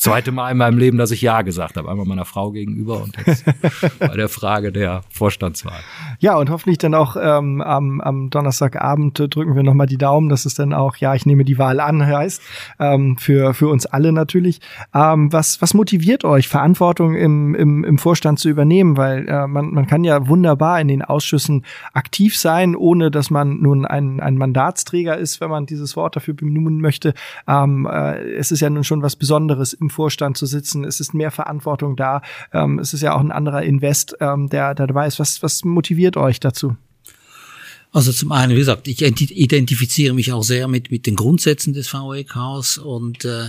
Zweite 0.00 0.32
Mal 0.32 0.50
in 0.50 0.56
meinem 0.56 0.78
Leben, 0.78 0.98
dass 0.98 1.10
ich 1.10 1.20
Ja 1.20 1.42
gesagt 1.42 1.76
habe. 1.76 1.90
Einmal 1.90 2.06
meiner 2.06 2.24
Frau 2.24 2.50
gegenüber 2.50 3.02
und 3.02 3.16
jetzt 3.26 3.44
bei 3.98 4.16
der 4.16 4.28
Frage 4.28 4.72
der 4.72 5.02
Vorstandswahl. 5.10 5.78
Ja, 6.18 6.36
und 6.38 6.48
hoffentlich 6.50 6.78
dann 6.78 6.94
auch 6.94 7.16
ähm, 7.20 7.60
am, 7.60 8.00
am 8.00 8.30
Donnerstagabend 8.30 9.18
drücken 9.18 9.54
wir 9.54 9.62
nochmal 9.62 9.86
die 9.86 9.98
Daumen, 9.98 10.30
dass 10.30 10.46
es 10.46 10.54
dann 10.54 10.72
auch, 10.72 10.96
ja, 10.96 11.14
ich 11.14 11.26
nehme 11.26 11.44
die 11.44 11.58
Wahl 11.58 11.80
an, 11.80 12.06
heißt, 12.06 12.42
ähm, 12.78 13.18
für, 13.18 13.52
für 13.52 13.68
uns 13.68 13.84
alle 13.84 14.12
natürlich. 14.12 14.60
Ähm, 14.94 15.32
was, 15.32 15.60
was 15.60 15.74
motiviert 15.74 16.24
euch, 16.24 16.48
Verantwortung 16.48 17.14
im, 17.14 17.54
im, 17.54 17.84
im 17.84 17.98
Vorstand 17.98 18.38
zu 18.38 18.48
übernehmen? 18.48 18.96
Weil 18.96 19.28
äh, 19.28 19.46
man, 19.46 19.72
man 19.74 19.86
kann 19.86 20.04
ja 20.04 20.28
wunderbar 20.28 20.80
in 20.80 20.88
den 20.88 21.02
Ausschüssen 21.02 21.64
aktiv 21.92 22.38
sein, 22.38 22.74
ohne 22.74 23.10
dass 23.10 23.28
man 23.28 23.60
nun 23.60 23.84
ein, 23.84 24.20
ein 24.20 24.38
Mandatsträger 24.38 25.18
ist, 25.18 25.42
wenn 25.42 25.50
man 25.50 25.66
dieses 25.66 25.94
Wort 25.94 26.16
dafür 26.16 26.32
bemühen 26.32 26.80
möchte. 26.80 27.12
Ähm, 27.46 27.86
äh, 27.90 28.18
es 28.32 28.50
ist 28.50 28.60
ja 28.60 28.70
nun 28.70 28.84
schon 28.84 29.02
was 29.02 29.16
Besonderes 29.16 29.74
im 29.74 29.89
Vorstand 29.90 30.36
zu 30.36 30.46
sitzen. 30.46 30.84
Es 30.84 31.00
ist 31.00 31.14
mehr 31.14 31.30
Verantwortung 31.30 31.96
da. 31.96 32.22
Ähm, 32.52 32.78
es 32.78 32.94
ist 32.94 33.02
ja 33.02 33.14
auch 33.14 33.20
ein 33.20 33.32
anderer 33.32 33.62
Invest, 33.62 34.16
ähm, 34.20 34.48
der, 34.48 34.74
der 34.74 34.86
dabei 34.86 35.06
ist. 35.06 35.20
Was, 35.20 35.42
was 35.42 35.64
motiviert 35.64 36.16
euch 36.16 36.40
dazu? 36.40 36.76
Also 37.92 38.12
zum 38.12 38.30
einen, 38.30 38.52
wie 38.52 38.60
gesagt, 38.60 38.86
ich 38.86 39.02
identifiziere 39.02 40.14
mich 40.14 40.32
auch 40.32 40.44
sehr 40.44 40.68
mit, 40.68 40.92
mit 40.92 41.06
den 41.06 41.16
Grundsätzen 41.16 41.72
des 41.72 41.88
VEKs 41.92 42.78
und 42.78 43.24
äh, 43.24 43.48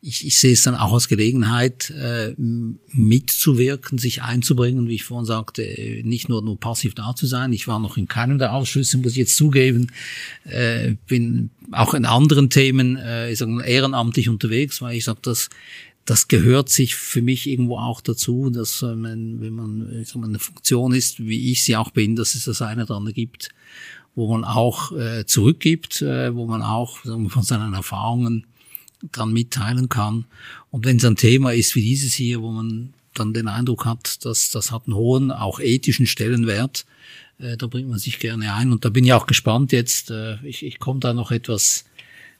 ich, 0.00 0.26
ich 0.26 0.38
sehe 0.38 0.52
es 0.52 0.62
dann 0.62 0.76
auch 0.76 0.92
als 0.92 1.08
Gelegenheit, 1.08 1.90
äh, 1.90 2.34
mitzuwirken, 2.36 3.98
sich 3.98 4.22
einzubringen, 4.22 4.88
wie 4.88 4.94
ich 4.96 5.04
vorhin 5.04 5.24
sagte, 5.24 5.62
nicht 6.04 6.28
nur, 6.28 6.42
nur 6.42 6.60
passiv 6.60 6.94
da 6.94 7.16
zu 7.16 7.26
sein. 7.26 7.52
Ich 7.52 7.66
war 7.66 7.80
noch 7.80 7.96
in 7.96 8.06
keinem 8.06 8.38
der 8.38 8.52
Ausschüsse, 8.52 8.98
muss 8.98 9.12
ich 9.12 9.18
jetzt 9.18 9.36
zugeben, 9.36 9.90
äh, 10.44 10.94
bin 11.06 11.50
auch 11.72 11.94
in 11.94 12.04
anderen 12.04 12.50
Themen 12.50 12.96
äh, 12.96 13.32
ich 13.32 13.38
sag, 13.38 13.48
ehrenamtlich 13.66 14.28
unterwegs, 14.28 14.80
weil 14.80 14.96
ich 14.96 15.04
sage, 15.04 15.20
das 15.22 15.50
das 16.08 16.26
gehört 16.26 16.70
sich 16.70 16.94
für 16.94 17.20
mich 17.20 17.46
irgendwo 17.46 17.76
auch 17.76 18.00
dazu, 18.00 18.48
dass 18.48 18.80
äh, 18.80 18.94
man, 18.94 19.42
wenn 19.42 19.52
man 19.52 20.00
ich 20.00 20.08
sag 20.08 20.16
mal, 20.16 20.28
eine 20.28 20.38
Funktion 20.38 20.94
ist, 20.94 21.20
wie 21.20 21.52
ich 21.52 21.62
sie 21.62 21.76
auch 21.76 21.90
bin, 21.90 22.16
dass 22.16 22.34
es 22.34 22.46
das 22.46 22.62
eine 22.62 22.84
oder 22.84 22.96
andere 22.96 23.12
gibt, 23.12 23.50
wo 24.14 24.32
man 24.32 24.42
auch 24.42 24.92
äh, 24.92 25.26
zurückgibt, 25.26 26.00
äh, 26.00 26.34
wo 26.34 26.46
man 26.46 26.62
auch 26.62 27.04
wir, 27.04 27.28
von 27.28 27.42
seinen 27.42 27.74
Erfahrungen 27.74 28.46
dann 29.12 29.34
mitteilen 29.34 29.90
kann. 29.90 30.24
Und 30.70 30.86
wenn 30.86 30.96
es 30.96 31.04
ein 31.04 31.16
Thema 31.16 31.52
ist 31.52 31.74
wie 31.74 31.82
dieses 31.82 32.14
hier, 32.14 32.40
wo 32.40 32.52
man 32.52 32.94
dann 33.12 33.34
den 33.34 33.46
Eindruck 33.46 33.84
hat, 33.84 34.24
dass 34.24 34.48
das 34.48 34.72
hat 34.72 34.86
einen 34.86 34.96
hohen, 34.96 35.30
auch 35.30 35.60
ethischen 35.60 36.06
Stellenwert, 36.06 36.86
äh, 37.38 37.58
da 37.58 37.66
bringt 37.66 37.90
man 37.90 37.98
sich 37.98 38.18
gerne 38.18 38.54
ein. 38.54 38.72
Und 38.72 38.86
da 38.86 38.88
bin 38.88 39.04
ich 39.04 39.12
auch 39.12 39.26
gespannt 39.26 39.72
jetzt. 39.72 40.10
Äh, 40.10 40.38
ich, 40.42 40.64
ich 40.64 40.78
komme 40.78 41.00
da 41.00 41.12
noch 41.12 41.32
etwas 41.32 41.84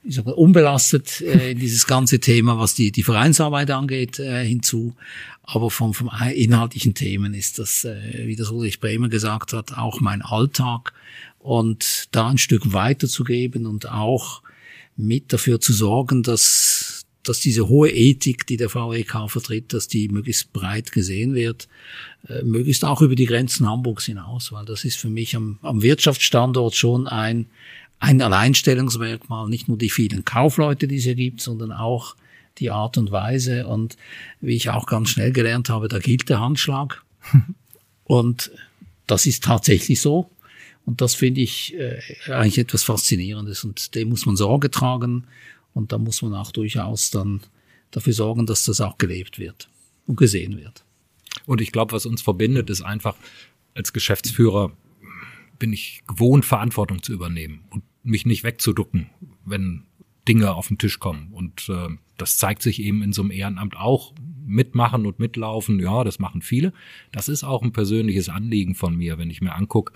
ich 0.05 0.15
sag 0.15 0.27
mal, 0.27 0.33
unbelastet 0.33 1.21
äh, 1.21 1.53
in 1.53 1.59
dieses 1.59 1.87
ganze 1.87 2.21
Thema, 2.21 2.59
was 2.59 2.75
die, 2.75 2.93
die 2.93 3.03
Vereinsarbeit 3.03 3.71
angeht, 3.71 4.19
äh, 4.19 4.45
hinzu. 4.45 4.95
Aber 5.43 5.71
vom, 5.71 5.95
vom 5.95 6.11
inhaltlichen 6.35 6.95
Themen 6.95 7.35
ist 7.35 7.59
das, 7.59 7.85
äh, 7.85 8.27
wie 8.27 8.37
das 8.37 8.51
Ulrich 8.51 8.81
Bremer 8.81 9.09
gesagt 9.09 9.53
hat, 9.53 9.77
auch 9.77 10.01
mein 10.01 10.23
Alltag. 10.23 10.93
Und 11.39 12.09
da 12.13 12.29
ein 12.29 12.39
Stück 12.39 12.73
weiterzugeben 12.73 13.67
und 13.67 13.89
auch 13.91 14.43
mit 14.97 15.33
dafür 15.33 15.61
zu 15.61 15.73
sorgen, 15.73 16.23
dass, 16.23 17.07
dass 17.23 17.41
diese 17.41 17.69
hohe 17.69 17.91
Ethik, 17.91 18.47
die 18.47 18.57
der 18.57 18.75
VEK 18.75 19.31
vertritt, 19.31 19.73
dass 19.73 19.89
die 19.89 20.09
möglichst 20.09 20.53
breit 20.53 20.93
gesehen 20.93 21.35
wird, 21.35 21.69
äh, 22.29 22.43
möglichst 22.43 22.85
auch 22.85 23.01
über 23.01 23.15
die 23.15 23.27
Grenzen 23.27 23.67
Hamburgs 23.67 24.07
hinaus, 24.07 24.53
weil 24.53 24.65
das 24.65 24.85
ist 24.85 24.97
für 24.97 25.09
mich 25.09 25.37
am, 25.37 25.59
am 25.63 25.83
Wirtschaftsstandort 25.83 26.75
schon 26.75 27.07
ein, 27.07 27.47
ein 28.01 28.23
Alleinstellungsmerkmal, 28.23 29.49
nicht 29.49 29.69
nur 29.69 29.79
die 29.79 29.91
vielen 29.91 30.25
Kaufleute, 30.25 30.87
die 30.87 30.97
es 30.97 31.05
hier 31.05 31.15
gibt, 31.15 31.41
sondern 31.41 31.73
auch 31.73 32.17
die 32.59 32.71
Art 32.71 32.99
und 32.99 33.11
Weise. 33.11 33.67
Und 33.67 33.97
wie 34.41 34.55
ich 34.55 34.71
auch 34.71 34.87
ganz 34.87 35.11
schnell 35.11 35.33
gelernt 35.33 35.69
habe, 35.69 35.89
da 35.89 35.99
gilt 35.99 36.29
der 36.29 36.41
Handschlag. 36.41 37.03
und 38.05 38.51
das 39.07 39.27
ist 39.27 39.45
tatsächlich 39.45 40.01
so. 40.01 40.31
Und 40.85 41.01
das 41.01 41.15
finde 41.15 41.41
ich 41.41 41.75
äh, 41.75 42.01
eigentlich 42.29 42.59
etwas 42.59 42.85
Faszinierendes. 42.85 43.65
Und 43.65 43.95
dem 43.95 44.09
muss 44.09 44.27
man 44.27 44.37
Sorge 44.37 44.71
tragen. 44.71 45.27
Und 45.75 45.93
da 45.93 45.99
muss 45.99 46.23
man 46.23 46.35
auch 46.35 46.53
durchaus 46.53 47.11
dann 47.11 47.41
dafür 47.91 48.13
sorgen, 48.13 48.47
dass 48.47 48.65
das 48.65 48.81
auch 48.81 48.99
gelebt 48.99 49.39
wird 49.39 49.69
und 50.07 50.17
gesehen 50.17 50.57
wird. 50.59 50.85
Und 51.47 51.61
ich 51.61 51.73
glaube, 51.73 51.93
was 51.93 52.07
uns 52.07 52.23
verbindet, 52.23 52.71
ist 52.71 52.83
einfach, 52.83 53.17
als 53.75 53.93
Geschäftsführer 53.93 54.73
bin 55.59 55.73
ich 55.73 56.03
gewohnt, 56.07 56.45
Verantwortung 56.45 57.03
zu 57.03 57.13
übernehmen 57.13 57.65
und 57.71 57.83
mich 58.03 58.27
nicht 58.27 58.45
wegzuducken, 58.45 59.11
wenn 59.45 59.85
Dinge 60.27 60.55
auf 60.55 60.69
den 60.69 60.79
Tisch 60.79 60.99
kommen. 61.01 61.33
Und 61.33 61.69
äh, 61.69 61.89
das 62.17 62.37
zeigt 62.37 62.63
sich 62.63 62.83
eben 62.83 63.03
in 63.03 63.13
so 63.13 63.23
einem 63.23 63.31
Ehrenamt 63.31 63.77
auch. 63.77 64.15
Mitmachen 64.45 65.05
und 65.05 65.19
mitlaufen, 65.19 65.79
ja, 65.79 66.05
das 66.05 66.19
machen 66.19 66.41
viele. 66.41 66.73
Das 67.13 67.29
ist 67.29 67.45
auch 67.45 67.63
ein 67.63 67.73
persönliches 67.73 68.31
Anliegen 68.31 68.75
von 68.75 68.97
mir, 68.97 69.19
wenn 69.19 69.29
ich 69.29 69.43
mir 69.43 69.55
angucke, 69.55 69.93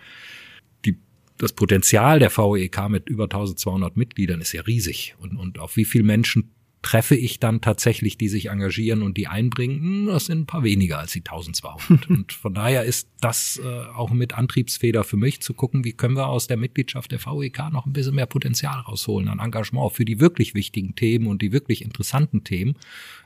die, 0.84 0.98
das 1.38 1.54
Potenzial 1.54 2.18
der 2.18 2.30
VEK 2.30 2.90
mit 2.90 3.08
über 3.08 3.24
1200 3.24 3.96
Mitgliedern 3.96 4.42
ist 4.42 4.52
ja 4.52 4.62
riesig. 4.62 5.14
Und, 5.18 5.36
und 5.36 5.58
auf 5.58 5.76
wie 5.76 5.86
viele 5.86 6.04
Menschen 6.04 6.50
treffe 6.82 7.14
ich 7.14 7.38
dann 7.40 7.60
tatsächlich, 7.60 8.18
die 8.18 8.28
sich 8.28 8.50
engagieren 8.50 9.02
und 9.02 9.16
die 9.16 9.28
einbringen, 9.28 9.80
hm, 9.80 10.06
das 10.06 10.26
sind 10.26 10.40
ein 10.40 10.46
paar 10.46 10.64
weniger 10.64 10.98
als 10.98 11.12
die 11.12 11.20
1200. 11.20 12.10
und 12.10 12.32
von 12.32 12.54
daher 12.54 12.84
ist 12.84 13.08
das 13.20 13.60
äh, 13.64 13.84
auch 13.94 14.10
mit 14.10 14.34
Antriebsfeder 14.34 15.04
für 15.04 15.16
mich 15.16 15.40
zu 15.40 15.54
gucken, 15.54 15.84
wie 15.84 15.92
können 15.92 16.16
wir 16.16 16.26
aus 16.26 16.48
der 16.48 16.56
Mitgliedschaft 16.56 17.12
der 17.12 17.24
VEK 17.24 17.72
noch 17.72 17.86
ein 17.86 17.92
bisschen 17.92 18.16
mehr 18.16 18.26
Potenzial 18.26 18.80
rausholen 18.80 19.28
an 19.28 19.38
Engagement 19.38 19.92
für 19.92 20.04
die 20.04 20.20
wirklich 20.20 20.54
wichtigen 20.54 20.94
Themen 20.94 21.28
und 21.28 21.40
die 21.40 21.52
wirklich 21.52 21.82
interessanten 21.82 22.44
Themen. 22.44 22.74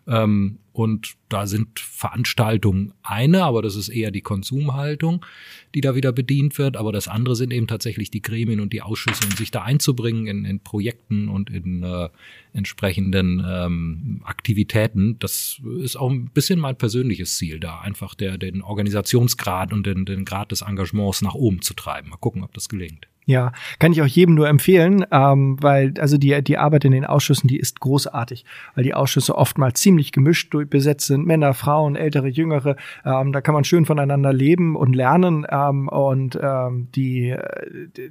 Ähm, 0.06 0.58
und 0.72 1.14
da 1.30 1.46
sind 1.46 1.80
Veranstaltungen 1.80 2.92
eine, 3.02 3.44
aber 3.44 3.62
das 3.62 3.76
ist 3.76 3.88
eher 3.88 4.10
die 4.10 4.20
Konsumhaltung, 4.20 5.24
die 5.74 5.80
da 5.80 5.94
wieder 5.94 6.12
bedient 6.12 6.58
wird. 6.58 6.76
Aber 6.76 6.92
das 6.92 7.08
andere 7.08 7.34
sind 7.34 7.50
eben 7.50 7.66
tatsächlich 7.66 8.10
die 8.10 8.20
Gremien 8.20 8.60
und 8.60 8.74
die 8.74 8.82
Ausschüsse 8.82 9.24
und 9.24 9.38
sich 9.38 9.50
da 9.50 9.62
einzubringen 9.62 10.26
in, 10.26 10.44
in 10.44 10.60
Projekten 10.60 11.28
und 11.28 11.48
in 11.48 11.82
äh, 11.82 12.10
entsprechenden 12.52 13.42
ähm, 13.46 14.20
Aktivitäten. 14.24 15.18
Das 15.18 15.62
ist 15.80 15.96
auch 15.96 16.10
ein 16.10 16.26
bisschen 16.26 16.60
mein 16.60 16.76
persönliches 16.76 17.38
Ziel, 17.38 17.58
da 17.58 17.80
einfach 17.80 18.14
der, 18.14 18.36
den 18.36 18.60
Organisationsgrad 18.60 19.72
und 19.72 19.86
den, 19.86 20.04
den 20.04 20.26
Grad 20.26 20.52
des 20.52 20.60
Engagements 20.60 21.22
nach 21.22 21.34
oben 21.34 21.62
zu 21.62 21.72
treiben. 21.72 22.10
Mal 22.10 22.16
gucken, 22.18 22.44
ob 22.44 22.52
das 22.52 22.68
gelingt. 22.68 23.08
Ja, 23.28 23.50
kann 23.80 23.90
ich 23.90 24.00
auch 24.02 24.06
jedem 24.06 24.36
nur 24.36 24.48
empfehlen, 24.48 25.04
ähm, 25.10 25.56
weil 25.60 25.94
also 25.98 26.16
die, 26.16 26.44
die 26.44 26.58
Arbeit 26.58 26.84
in 26.84 26.92
den 26.92 27.04
Ausschüssen, 27.04 27.48
die 27.48 27.58
ist 27.58 27.80
großartig, 27.80 28.44
weil 28.76 28.84
die 28.84 28.94
Ausschüsse 28.94 29.36
oftmals 29.36 29.80
ziemlich 29.80 30.12
gemischt 30.12 30.54
besetzt 30.70 31.08
sind, 31.08 31.26
Männer, 31.26 31.52
Frauen, 31.52 31.96
ältere, 31.96 32.28
jüngere. 32.28 32.76
Ähm, 33.04 33.32
da 33.32 33.40
kann 33.40 33.54
man 33.54 33.64
schön 33.64 33.84
voneinander 33.84 34.32
leben 34.32 34.76
und 34.76 34.94
lernen 34.94 35.44
ähm, 35.50 35.88
und 35.88 36.38
ähm, 36.40 36.86
die, 36.94 37.34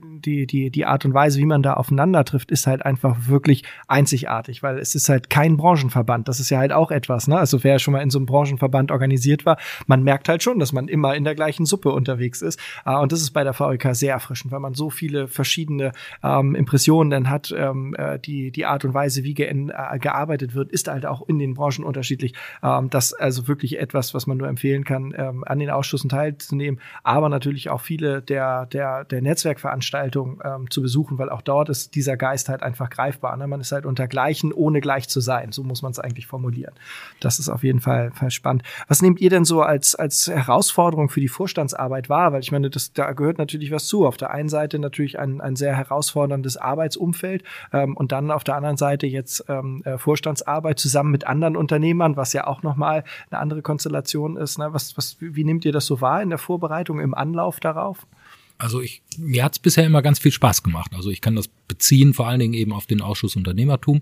die, 0.04 0.48
die, 0.48 0.70
die 0.70 0.86
Art 0.86 1.06
und 1.06 1.14
Weise, 1.14 1.40
wie 1.40 1.46
man 1.46 1.64
da 1.64 1.76
aufeinander 1.76 2.26
trifft, 2.26 2.52
ist 2.52 2.68
halt 2.68 2.86
einfach 2.86 3.16
wirklich 3.28 3.64
einzigartig, 3.88 4.64
weil 4.64 4.80
es 4.80 4.96
ist 4.96 5.08
halt 5.08 5.30
kein 5.30 5.56
Branchenverband. 5.56 6.28
Das 6.28 6.42
ist 6.42 6.50
ja 6.50 6.58
halt 6.58 6.74
auch 6.74 6.92
etwas, 6.92 7.30
ne? 7.30 7.38
Also 7.38 7.64
wer 7.64 7.80
schon 7.80 7.94
mal 7.94 8.02
in 8.02 8.10
so 8.10 8.20
einem 8.20 8.26
Branchenverband 8.26 8.92
organisiert 8.92 9.46
war, 9.46 9.56
man 9.88 10.04
merkt 10.04 10.28
halt 10.28 10.44
schon, 10.44 10.60
dass 10.60 10.74
man 10.74 10.90
immer 10.90 11.16
in 11.16 11.24
der 11.24 11.36
gleichen 11.36 11.66
Suppe 11.66 11.94
unterwegs 11.94 12.42
ist. 12.42 12.60
Äh, 12.86 12.98
und 12.98 13.14
das 13.14 13.22
ist 13.22 13.32
bei 13.32 13.46
der 13.46 13.58
VEK 13.58 13.96
sehr 13.96 14.12
erfrischend, 14.12 14.52
weil 14.52 14.60
man 14.60 14.74
so 14.74 14.90
viel 14.90 15.05
viele 15.06 15.28
verschiedene 15.28 15.92
ähm, 16.24 16.56
Impressionen 16.56 17.12
dann 17.12 17.30
hat. 17.30 17.54
Ähm, 17.56 17.94
äh, 17.96 18.18
die, 18.18 18.50
die 18.50 18.66
Art 18.66 18.86
und 18.86 18.96
Weise, 18.96 19.24
wie 19.24 19.36
ge 19.36 19.46
äh, 19.46 20.00
gearbeitet 20.00 20.56
wird, 20.56 20.72
ist 20.72 20.88
halt 20.88 21.06
auch 21.06 21.28
in 21.28 21.38
den 21.38 21.54
Branchen 21.54 21.84
unterschiedlich. 21.84 22.34
Ähm, 22.64 22.90
das 22.90 23.14
also 23.14 23.48
wirklich 23.48 23.78
etwas, 23.78 24.16
was 24.16 24.26
man 24.26 24.38
nur 24.38 24.48
empfehlen 24.48 24.84
kann, 24.84 25.14
ähm, 25.16 25.44
an 25.46 25.60
den 25.60 25.70
Ausschüssen 25.70 26.10
teilzunehmen, 26.10 26.82
aber 27.04 27.30
natürlich 27.30 27.70
auch 27.70 27.82
viele 27.82 28.24
der, 28.24 28.66
der, 28.66 29.06
der 29.06 29.22
Netzwerkveranstaltungen 29.22 30.40
ähm, 30.44 30.72
zu 30.72 30.82
besuchen, 30.82 31.20
weil 31.20 31.30
auch 31.30 31.44
dort 31.44 31.70
ist 31.70 31.94
dieser 31.94 32.18
Geist 32.18 32.50
halt 32.50 32.64
einfach 32.64 32.90
greifbar. 32.90 33.38
Ne? 33.38 33.46
Man 33.46 33.62
ist 33.62 33.72
halt 33.72 33.86
unter 33.86 34.08
Gleichen, 34.08 34.54
ohne 34.54 34.82
gleich 34.82 35.08
zu 35.08 35.20
sein. 35.20 35.52
So 35.52 35.64
muss 35.64 35.84
man 35.84 35.92
es 35.92 36.00
eigentlich 36.00 36.26
formulieren. 36.26 36.74
Das 37.20 37.38
ist 37.38 37.50
auf 37.50 37.64
jeden 37.64 37.80
Fall, 37.80 38.12
Fall 38.12 38.32
spannend. 38.32 38.64
Was 38.88 39.04
nehmt 39.04 39.22
ihr 39.22 39.30
denn 39.30 39.46
so 39.46 39.62
als, 39.62 39.94
als 39.94 40.28
Herausforderung 40.28 41.10
für 41.10 41.20
die 41.20 41.28
Vorstandsarbeit 41.28 42.10
wahr? 42.10 42.34
Weil 42.34 42.42
ich 42.42 42.52
meine, 42.52 42.72
das, 42.72 42.92
da 42.94 43.14
gehört 43.14 43.38
natürlich 43.38 43.72
was 43.72 43.86
zu. 43.86 44.08
Auf 44.08 44.18
der 44.18 44.32
einen 44.32 44.50
Seite 44.50 44.80
natürlich 44.80 44.95
natürlich 44.96 45.20
ein, 45.20 45.42
ein 45.42 45.56
sehr 45.58 45.76
herausforderndes 45.76 46.56
Arbeitsumfeld 46.56 47.44
ähm, 47.74 47.98
und 47.98 48.12
dann 48.14 48.32
auf 48.32 48.46
der 48.46 48.56
anderen 48.56 48.78
Seite 48.78 49.08
jetzt 49.08 49.44
ähm, 49.50 49.82
äh, 49.84 49.98
Vorstandsarbeit 49.98 50.80
zusammen 50.80 51.12
mit 51.12 51.28
anderen 51.28 51.58
Unternehmern, 51.58 52.16
was 52.16 52.32
ja 52.32 52.48
auch 52.48 52.64
nochmal 52.64 53.04
eine 53.30 53.42
andere 53.42 53.62
Konstellation 53.62 54.38
ist. 54.38 54.58
Ne? 54.58 54.72
Was, 54.72 54.98
was, 54.98 55.18
wie 55.20 55.44
nehmt 55.44 55.66
ihr 55.66 55.74
das 55.74 55.86
so 55.86 56.00
wahr 56.00 56.22
in 56.22 56.30
der 56.30 56.38
Vorbereitung, 56.38 57.00
im 57.00 57.14
Anlauf 57.14 57.60
darauf? 57.60 58.08
Also 58.58 58.82
ich, 58.82 59.02
mir 59.18 59.44
hat's 59.44 59.60
bisher 59.60 59.86
immer 59.86 60.02
ganz 60.02 60.20
viel 60.20 60.32
Spaß 60.32 60.64
gemacht. 60.64 60.92
Also 60.96 61.10
ich 61.10 61.22
kann 61.22 61.36
das 61.36 61.50
beziehen 61.68 62.14
vor 62.14 62.28
allen 62.28 62.40
Dingen 62.40 62.54
eben 62.54 62.72
auf 62.72 62.86
den 62.86 63.02
Ausschuss 63.02 63.36
Unternehmertum, 63.36 64.02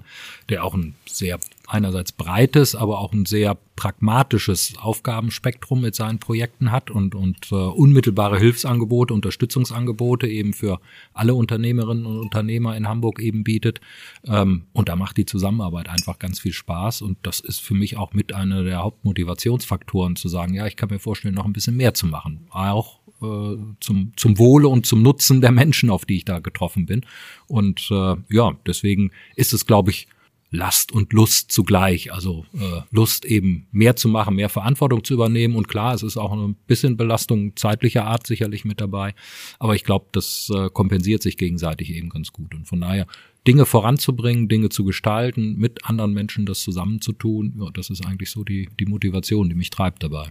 der 0.49 0.63
auch 0.63 0.73
ein 0.73 0.95
sehr 1.07 1.39
einerseits 1.67 2.11
breites, 2.11 2.75
aber 2.75 2.99
auch 2.99 3.13
ein 3.13 3.25
sehr 3.25 3.57
pragmatisches 3.75 4.75
Aufgabenspektrum 4.77 5.81
mit 5.81 5.95
seinen 5.95 6.19
Projekten 6.19 6.71
hat 6.71 6.91
und, 6.91 7.15
und 7.15 7.51
äh, 7.51 7.55
unmittelbare 7.55 8.37
Hilfsangebote, 8.37 9.13
Unterstützungsangebote 9.13 10.27
eben 10.27 10.53
für 10.53 10.79
alle 11.13 11.33
Unternehmerinnen 11.33 12.05
und 12.05 12.19
Unternehmer 12.19 12.75
in 12.75 12.87
Hamburg 12.87 13.19
eben 13.19 13.43
bietet. 13.43 13.81
Ähm, 14.25 14.65
und 14.73 14.89
da 14.89 14.95
macht 14.95 15.17
die 15.17 15.25
Zusammenarbeit 15.25 15.89
einfach 15.89 16.19
ganz 16.19 16.39
viel 16.39 16.53
Spaß 16.53 17.01
und 17.01 17.17
das 17.23 17.39
ist 17.39 17.59
für 17.59 17.73
mich 17.73 17.97
auch 17.97 18.13
mit 18.13 18.33
einer 18.33 18.63
der 18.63 18.83
Hauptmotivationsfaktoren 18.83 20.15
zu 20.15 20.27
sagen, 20.27 20.53
ja, 20.53 20.67
ich 20.67 20.75
kann 20.75 20.89
mir 20.89 20.99
vorstellen, 20.99 21.33
noch 21.33 21.45
ein 21.45 21.53
bisschen 21.53 21.77
mehr 21.77 21.93
zu 21.93 22.05
machen. 22.05 22.45
Auch 22.51 22.99
äh, 23.23 23.57
zum, 23.79 24.13
zum 24.15 24.37
Wohle 24.37 24.67
und 24.67 24.85
zum 24.85 25.01
Nutzen 25.01 25.41
der 25.41 25.51
Menschen, 25.51 25.89
auf 25.89 26.05
die 26.05 26.17
ich 26.17 26.25
da 26.25 26.39
getroffen 26.39 26.85
bin. 26.85 27.05
Und 27.47 27.89
äh, 27.91 28.15
ja, 28.29 28.57
deswegen 28.65 29.11
ist 29.35 29.53
es, 29.53 29.65
glaube 29.65 29.91
ich, 29.91 30.07
Last 30.53 30.91
und 30.91 31.13
Lust 31.13 31.51
zugleich. 31.51 32.13
Also 32.13 32.45
äh, 32.53 32.81
Lust 32.91 33.25
eben 33.25 33.65
mehr 33.71 33.95
zu 33.95 34.07
machen, 34.07 34.35
mehr 34.35 34.49
Verantwortung 34.49 35.03
zu 35.03 35.15
übernehmen. 35.15 35.55
Und 35.55 35.67
klar, 35.67 35.95
es 35.95 36.03
ist 36.03 36.15
auch 36.15 36.31
ein 36.31 36.55
bisschen 36.67 36.95
Belastung 36.95 37.55
zeitlicher 37.55 38.05
Art 38.05 38.27
sicherlich 38.27 38.63
mit 38.63 38.79
dabei. 38.79 39.15
Aber 39.57 39.75
ich 39.75 39.83
glaube, 39.83 40.05
das 40.11 40.51
äh, 40.53 40.69
kompensiert 40.69 41.23
sich 41.23 41.37
gegenseitig 41.37 41.89
eben 41.89 42.09
ganz 42.09 42.31
gut. 42.31 42.53
Und 42.53 42.67
von 42.67 42.81
daher 42.81 43.07
Dinge 43.47 43.65
voranzubringen, 43.65 44.47
Dinge 44.47 44.69
zu 44.69 44.85
gestalten, 44.85 45.57
mit 45.57 45.85
anderen 45.85 46.13
Menschen 46.13 46.45
das 46.45 46.61
zusammenzutun, 46.61 47.55
ja, 47.59 47.71
das 47.73 47.89
ist 47.89 48.05
eigentlich 48.05 48.29
so 48.29 48.43
die, 48.43 48.69
die 48.79 48.85
Motivation, 48.85 49.49
die 49.49 49.55
mich 49.55 49.71
treibt 49.71 50.03
dabei. 50.03 50.29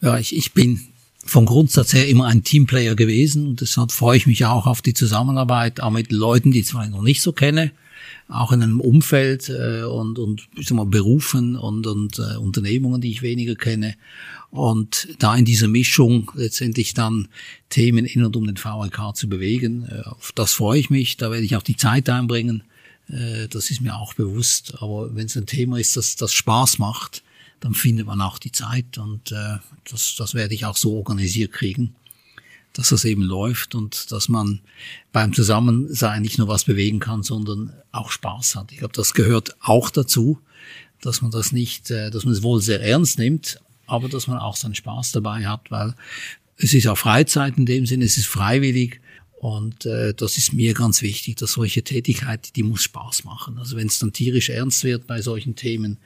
Ja, 0.00 0.16
ich, 0.16 0.34
ich 0.34 0.52
bin 0.52 0.80
vom 1.24 1.46
Grundsatz 1.46 1.92
her 1.92 2.08
immer 2.08 2.26
ein 2.26 2.42
Teamplayer 2.42 2.94
gewesen 2.94 3.46
und 3.46 3.60
deshalb 3.60 3.92
freue 3.92 4.16
ich 4.16 4.26
mich 4.26 4.44
auch 4.44 4.66
auf 4.66 4.82
die 4.82 4.94
Zusammenarbeit, 4.94 5.80
auch 5.80 5.90
mit 5.90 6.10
Leuten, 6.12 6.50
die 6.50 6.60
ich 6.60 6.66
zwar 6.66 6.86
noch 6.88 7.02
nicht 7.02 7.22
so 7.22 7.32
kenne, 7.32 7.72
auch 8.28 8.52
in 8.52 8.62
einem 8.62 8.80
Umfeld 8.80 9.48
äh, 9.48 9.82
und, 9.82 10.18
und 10.18 10.48
ich 10.56 10.68
sag 10.68 10.76
mal, 10.76 10.86
Berufen 10.86 11.56
und, 11.56 11.86
und 11.86 12.18
äh, 12.18 12.36
Unternehmungen, 12.36 13.00
die 13.00 13.10
ich 13.10 13.22
weniger 13.22 13.54
kenne. 13.54 13.94
Und 14.50 15.08
da 15.18 15.34
in 15.34 15.44
dieser 15.44 15.68
Mischung 15.68 16.30
letztendlich 16.34 16.94
dann 16.94 17.28
Themen 17.70 18.04
in 18.04 18.24
und 18.24 18.36
um 18.36 18.46
den 18.46 18.56
VLK 18.56 19.14
zu 19.14 19.28
bewegen, 19.28 19.86
äh, 19.88 20.08
auf 20.08 20.32
das 20.34 20.52
freue 20.52 20.80
ich 20.80 20.90
mich, 20.90 21.16
da 21.16 21.30
werde 21.30 21.44
ich 21.44 21.56
auch 21.56 21.62
die 21.62 21.76
Zeit 21.76 22.08
einbringen. 22.08 22.62
Äh, 23.08 23.48
das 23.48 23.70
ist 23.70 23.80
mir 23.80 23.96
auch 23.96 24.14
bewusst. 24.14 24.74
Aber 24.80 25.14
wenn 25.14 25.26
es 25.26 25.36
ein 25.36 25.46
Thema 25.46 25.78
ist, 25.78 25.96
das, 25.96 26.16
das 26.16 26.32
Spaß 26.32 26.78
macht, 26.78 27.22
dann 27.62 27.74
findet 27.74 28.06
man 28.06 28.20
auch 28.20 28.38
die 28.38 28.50
Zeit 28.50 28.98
und 28.98 29.30
äh, 29.30 29.58
das, 29.88 30.16
das 30.16 30.34
werde 30.34 30.52
ich 30.52 30.66
auch 30.66 30.76
so 30.76 30.96
organisiert 30.96 31.52
kriegen, 31.52 31.94
dass 32.72 32.88
das 32.88 33.04
eben 33.04 33.22
läuft 33.22 33.76
und 33.76 34.10
dass 34.10 34.28
man 34.28 34.60
beim 35.12 35.32
Zusammensein 35.32 36.22
nicht 36.22 36.38
nur 36.38 36.48
was 36.48 36.64
bewegen 36.64 36.98
kann, 36.98 37.22
sondern 37.22 37.72
auch 37.92 38.10
Spaß 38.10 38.56
hat. 38.56 38.72
Ich 38.72 38.78
glaube, 38.78 38.94
das 38.94 39.14
gehört 39.14 39.54
auch 39.60 39.90
dazu, 39.90 40.40
dass 41.00 41.22
man 41.22 41.30
das 41.30 41.52
nicht, 41.52 41.92
äh, 41.92 42.10
dass 42.10 42.24
man 42.24 42.34
es 42.34 42.42
wohl 42.42 42.60
sehr 42.60 42.82
ernst 42.82 43.20
nimmt, 43.20 43.60
aber 43.86 44.08
dass 44.08 44.26
man 44.26 44.38
auch 44.38 44.56
seinen 44.56 44.74
Spaß 44.74 45.12
dabei 45.12 45.46
hat, 45.46 45.70
weil 45.70 45.94
es 46.56 46.74
ist 46.74 46.82
ja 46.82 46.96
Freizeit 46.96 47.58
in 47.58 47.66
dem 47.66 47.86
Sinne, 47.86 48.06
es 48.06 48.18
ist 48.18 48.26
freiwillig 48.26 49.00
und 49.42 49.86
äh, 49.86 50.14
das 50.14 50.38
ist 50.38 50.52
mir 50.52 50.72
ganz 50.72 51.02
wichtig, 51.02 51.34
dass 51.34 51.54
solche 51.54 51.82
Tätigkeit, 51.82 52.54
die 52.54 52.62
muss 52.62 52.84
Spaß 52.84 53.24
machen. 53.24 53.58
Also 53.58 53.76
wenn 53.76 53.88
es 53.88 53.98
dann 53.98 54.12
tierisch 54.12 54.50
ernst 54.50 54.84
wird 54.84 55.08
bei 55.08 55.20
solchen 55.20 55.56
Themen, 55.56 55.98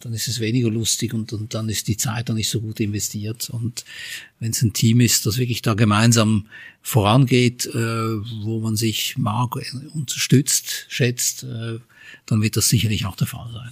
dann 0.00 0.12
ist 0.12 0.26
es 0.26 0.40
weniger 0.40 0.70
lustig 0.70 1.14
und, 1.14 1.32
und 1.32 1.54
dann 1.54 1.68
ist 1.68 1.86
die 1.86 1.96
Zeit 1.96 2.28
dann 2.28 2.34
nicht 2.34 2.48
so 2.48 2.60
gut 2.60 2.80
investiert. 2.80 3.48
Und 3.48 3.84
wenn 4.40 4.50
es 4.50 4.60
ein 4.62 4.72
Team 4.72 5.00
ist, 5.00 5.24
das 5.24 5.38
wirklich 5.38 5.62
da 5.62 5.74
gemeinsam 5.74 6.48
vorangeht, 6.82 7.66
äh, 7.66 7.74
wo 8.42 8.58
man 8.58 8.74
sich 8.74 9.16
mag, 9.16 9.54
unterstützt, 9.94 10.86
schätzt, 10.88 11.44
äh, 11.44 11.78
dann 12.26 12.42
wird 12.42 12.56
das 12.56 12.70
sicherlich 12.70 13.06
auch 13.06 13.14
der 13.14 13.28
Fall 13.28 13.52
sein. 13.52 13.70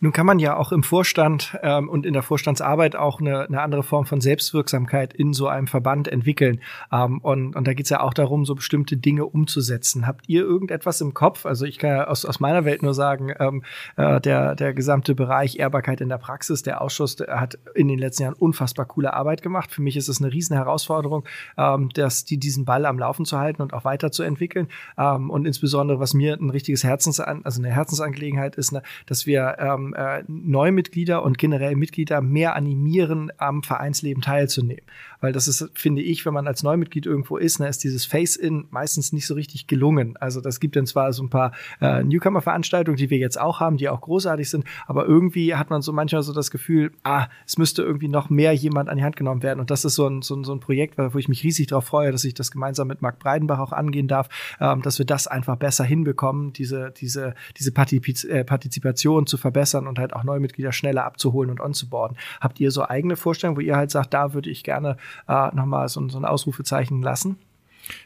Nun 0.00 0.12
kann 0.12 0.26
man 0.26 0.38
ja 0.38 0.56
auch 0.56 0.70
im 0.70 0.82
Vorstand 0.82 1.58
ähm, 1.62 1.88
und 1.88 2.06
in 2.06 2.12
der 2.12 2.22
Vorstandsarbeit 2.22 2.94
auch 2.94 3.20
eine, 3.20 3.46
eine 3.46 3.60
andere 3.62 3.82
Form 3.82 4.06
von 4.06 4.20
Selbstwirksamkeit 4.20 5.12
in 5.12 5.32
so 5.32 5.48
einem 5.48 5.66
Verband 5.66 6.06
entwickeln. 6.06 6.60
Ähm, 6.92 7.18
und, 7.18 7.56
und 7.56 7.66
da 7.66 7.74
geht 7.74 7.86
es 7.86 7.90
ja 7.90 8.00
auch 8.00 8.14
darum, 8.14 8.44
so 8.44 8.54
bestimmte 8.54 8.96
Dinge 8.96 9.26
umzusetzen. 9.26 10.06
Habt 10.06 10.28
ihr 10.28 10.42
irgendetwas 10.42 11.00
im 11.00 11.14
Kopf? 11.14 11.46
Also 11.46 11.64
ich 11.66 11.78
kann 11.78 11.90
ja 11.90 12.06
aus, 12.06 12.24
aus 12.24 12.38
meiner 12.38 12.64
Welt 12.64 12.82
nur 12.82 12.94
sagen, 12.94 13.32
ähm, 13.40 13.64
äh, 13.96 14.20
der, 14.20 14.54
der 14.54 14.72
gesamte 14.72 15.16
Bereich 15.16 15.58
Ehrbarkeit 15.58 16.00
in 16.00 16.08
der 16.08 16.18
Praxis, 16.18 16.62
der 16.62 16.80
Ausschuss 16.80 17.16
der 17.16 17.40
hat 17.40 17.58
in 17.74 17.88
den 17.88 17.98
letzten 17.98 18.22
Jahren 18.22 18.34
unfassbar 18.34 18.86
coole 18.86 19.14
Arbeit 19.14 19.42
gemacht. 19.42 19.72
Für 19.72 19.82
mich 19.82 19.96
ist 19.96 20.08
es 20.08 20.20
eine 20.20 20.32
riesen 20.32 20.54
Herausforderung, 20.56 21.24
ähm, 21.56 21.88
dass 21.94 22.24
die 22.24 22.38
diesen 22.38 22.64
Ball 22.64 22.86
am 22.86 22.98
Laufen 22.98 23.24
zu 23.24 23.38
halten 23.38 23.62
und 23.62 23.72
auch 23.74 23.84
weiterzuentwickeln. 23.84 24.68
Ähm, 24.96 25.30
und 25.30 25.44
insbesondere, 25.44 25.98
was 25.98 26.14
mir 26.14 26.34
ein 26.34 26.50
richtiges 26.50 26.84
Herzens, 26.84 27.18
also 27.18 27.60
eine 27.60 27.70
Herzensangelegenheit 27.72 28.54
ist, 28.54 28.70
ne, 28.70 28.82
dass 29.06 29.26
wir 29.26 29.56
ähm, 29.58 29.87
äh, 29.94 30.24
Neumitglieder 30.28 31.22
und 31.22 31.38
generell 31.38 31.76
Mitglieder 31.76 32.20
mehr 32.20 32.54
animieren, 32.54 33.30
am 33.38 33.62
Vereinsleben 33.62 34.22
teilzunehmen. 34.22 34.84
Weil 35.20 35.32
das 35.32 35.48
ist, 35.48 35.68
finde 35.74 36.02
ich, 36.02 36.24
wenn 36.26 36.34
man 36.34 36.46
als 36.46 36.62
Neumitglied 36.62 37.06
irgendwo 37.06 37.36
ist, 37.36 37.58
ne, 37.58 37.68
ist 37.68 37.84
dieses 37.84 38.06
Face-In 38.06 38.66
meistens 38.70 39.12
nicht 39.12 39.26
so 39.26 39.34
richtig 39.34 39.66
gelungen. 39.66 40.16
Also 40.18 40.40
das 40.40 40.60
gibt 40.60 40.76
dann 40.76 40.86
zwar 40.86 41.12
so 41.12 41.22
ein 41.22 41.30
paar 41.30 41.52
äh, 41.80 42.02
Newcomer-Veranstaltungen, 42.02 42.96
die 42.96 43.10
wir 43.10 43.18
jetzt 43.18 43.40
auch 43.40 43.60
haben, 43.60 43.76
die 43.76 43.88
auch 43.88 44.00
großartig 44.00 44.48
sind, 44.48 44.64
aber 44.86 45.06
irgendwie 45.06 45.54
hat 45.54 45.70
man 45.70 45.82
so 45.82 45.92
manchmal 45.92 46.22
so 46.22 46.32
das 46.32 46.50
Gefühl, 46.50 46.92
ah, 47.02 47.26
es 47.46 47.58
müsste 47.58 47.82
irgendwie 47.82 48.08
noch 48.08 48.30
mehr 48.30 48.52
jemand 48.52 48.88
an 48.88 48.96
die 48.96 49.04
Hand 49.04 49.16
genommen 49.16 49.42
werden. 49.42 49.60
Und 49.60 49.70
das 49.70 49.84
ist 49.84 49.94
so 49.94 50.08
ein, 50.08 50.22
so 50.22 50.34
ein, 50.36 50.44
so 50.44 50.52
ein 50.52 50.60
Projekt, 50.60 50.98
wo 50.98 51.18
ich 51.18 51.28
mich 51.28 51.42
riesig 51.42 51.68
darauf 51.68 51.84
freue, 51.84 52.12
dass 52.12 52.24
ich 52.24 52.34
das 52.34 52.50
gemeinsam 52.50 52.88
mit 52.88 53.02
Marc 53.02 53.18
Breidenbach 53.18 53.58
auch 53.58 53.72
angehen 53.72 54.08
darf, 54.08 54.28
ähm, 54.60 54.82
dass 54.82 54.98
wir 54.98 55.06
das 55.06 55.26
einfach 55.26 55.56
besser 55.56 55.84
hinbekommen, 55.84 56.52
diese, 56.52 56.92
diese, 56.96 57.34
diese 57.56 57.72
Partiziz 57.72 58.24
äh, 58.24 58.44
Partizipation 58.44 59.26
zu 59.26 59.36
verbessern 59.36 59.86
und 59.86 59.98
halt 59.98 60.12
auch 60.14 60.24
neue 60.24 60.40
Mitglieder 60.40 60.72
schneller 60.72 61.04
abzuholen 61.04 61.50
und 61.50 61.60
onzuboarden. 61.60 62.16
Habt 62.40 62.60
ihr 62.60 62.70
so 62.70 62.86
eigene 62.86 63.16
Vorstellungen, 63.16 63.56
wo 63.56 63.60
ihr 63.60 63.76
halt 63.76 63.90
sagt, 63.90 64.14
da 64.14 64.34
würde 64.34 64.50
ich 64.50 64.64
gerne 64.64 64.96
äh, 65.28 65.54
nochmal 65.54 65.88
so, 65.88 66.06
so 66.08 66.18
ein 66.18 66.24
Ausrufezeichen 66.24 67.02
lassen? 67.02 67.36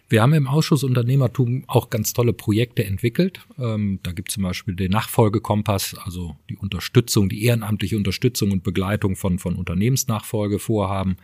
Wir 0.09 0.23
haben 0.23 0.35
im 0.35 0.47
Ausschuss 0.47 0.85
Unternehmertum 0.85 1.65
auch 1.67 1.91
ganz 1.91 2.13
tolle 2.13 2.33
Projekte 2.33 2.85
entwickelt. 2.85 3.41
Ähm, 3.59 3.99
da 4.03 4.13
gibt 4.13 4.29
es 4.29 4.35
zum 4.35 4.43
Beispiel 4.43 4.77
den 4.77 4.91
Nachfolgekompass, 4.91 5.97
also 6.05 6.37
die 6.51 6.57
Unterstützung, 6.57 7.29
die 7.29 7.45
ehrenamtliche 7.45 7.97
Unterstützung 7.97 8.53
und 8.53 8.63
Begleitung 8.63 9.17
von, 9.17 9.39
von 9.39 9.57
Unternehmensnachfolgevorhaben. 9.57 11.17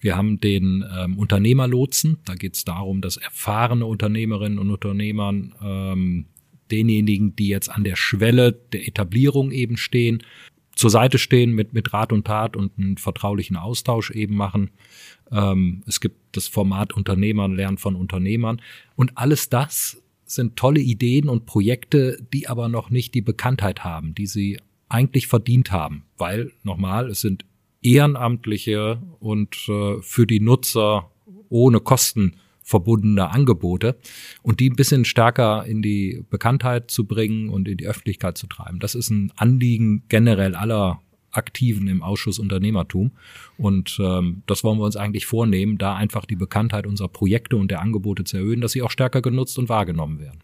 Wir 0.00 0.16
haben 0.16 0.40
den 0.40 0.84
ähm, 0.96 1.16
Unternehmerlotsen. 1.16 2.18
Da 2.24 2.34
geht 2.34 2.56
es 2.56 2.64
darum, 2.64 3.00
dass 3.00 3.16
erfahrene 3.16 3.86
Unternehmerinnen 3.86 4.58
und 4.58 4.70
Unternehmern 4.70 5.54
ähm, 5.62 6.26
denjenigen, 6.70 7.36
die 7.36 7.48
jetzt 7.48 7.70
an 7.70 7.84
der 7.84 7.96
Schwelle 7.96 8.52
der 8.52 8.88
Etablierung 8.88 9.50
eben 9.52 9.76
stehen, 9.76 10.22
zur 10.74 10.90
Seite 10.90 11.18
stehen 11.18 11.52
mit, 11.52 11.72
mit 11.72 11.92
Rat 11.92 12.12
und 12.12 12.26
Tat 12.26 12.56
und 12.56 12.78
einen 12.78 12.96
vertraulichen 12.96 13.56
Austausch 13.56 14.10
eben 14.10 14.36
machen. 14.36 14.70
Ähm, 15.30 15.82
es 15.86 16.00
gibt 16.00 16.36
das 16.36 16.48
Format 16.48 16.92
Unternehmern 16.92 17.54
lernen 17.54 17.78
von 17.78 17.96
Unternehmern. 17.96 18.60
Und 18.96 19.16
alles 19.16 19.48
das 19.48 20.02
sind 20.24 20.56
tolle 20.56 20.80
Ideen 20.80 21.28
und 21.28 21.46
Projekte, 21.46 22.18
die 22.32 22.48
aber 22.48 22.68
noch 22.68 22.90
nicht 22.90 23.14
die 23.14 23.22
Bekanntheit 23.22 23.84
haben, 23.84 24.14
die 24.14 24.26
sie 24.26 24.58
eigentlich 24.88 25.26
verdient 25.26 25.70
haben. 25.70 26.04
Weil, 26.16 26.52
nochmal, 26.62 27.10
es 27.10 27.20
sind 27.20 27.44
ehrenamtliche 27.82 29.02
und 29.20 29.56
äh, 29.68 30.00
für 30.00 30.26
die 30.26 30.40
Nutzer 30.40 31.10
ohne 31.48 31.80
Kosten 31.80 32.36
verbundene 32.64 33.30
Angebote 33.30 33.98
und 34.42 34.58
die 34.58 34.70
ein 34.70 34.76
bisschen 34.76 35.04
stärker 35.04 35.64
in 35.66 35.82
die 35.82 36.24
Bekanntheit 36.30 36.90
zu 36.90 37.06
bringen 37.06 37.50
und 37.50 37.68
in 37.68 37.76
die 37.76 37.86
Öffentlichkeit 37.86 38.38
zu 38.38 38.46
treiben. 38.46 38.80
Das 38.80 38.94
ist 38.94 39.10
ein 39.10 39.32
Anliegen 39.36 40.02
generell 40.08 40.56
aller 40.56 41.00
Aktiven 41.30 41.88
im 41.88 42.02
Ausschuss 42.02 42.38
Unternehmertum. 42.38 43.12
Und 43.58 43.98
ähm, 44.00 44.42
das 44.46 44.64
wollen 44.64 44.78
wir 44.78 44.84
uns 44.84 44.96
eigentlich 44.96 45.26
vornehmen, 45.26 45.78
da 45.78 45.94
einfach 45.94 46.24
die 46.24 46.36
Bekanntheit 46.36 46.86
unserer 46.86 47.08
Projekte 47.08 47.56
und 47.56 47.70
der 47.70 47.82
Angebote 47.82 48.24
zu 48.24 48.38
erhöhen, 48.38 48.60
dass 48.60 48.72
sie 48.72 48.82
auch 48.82 48.90
stärker 48.90 49.20
genutzt 49.20 49.58
und 49.58 49.68
wahrgenommen 49.68 50.20
werden. 50.20 50.40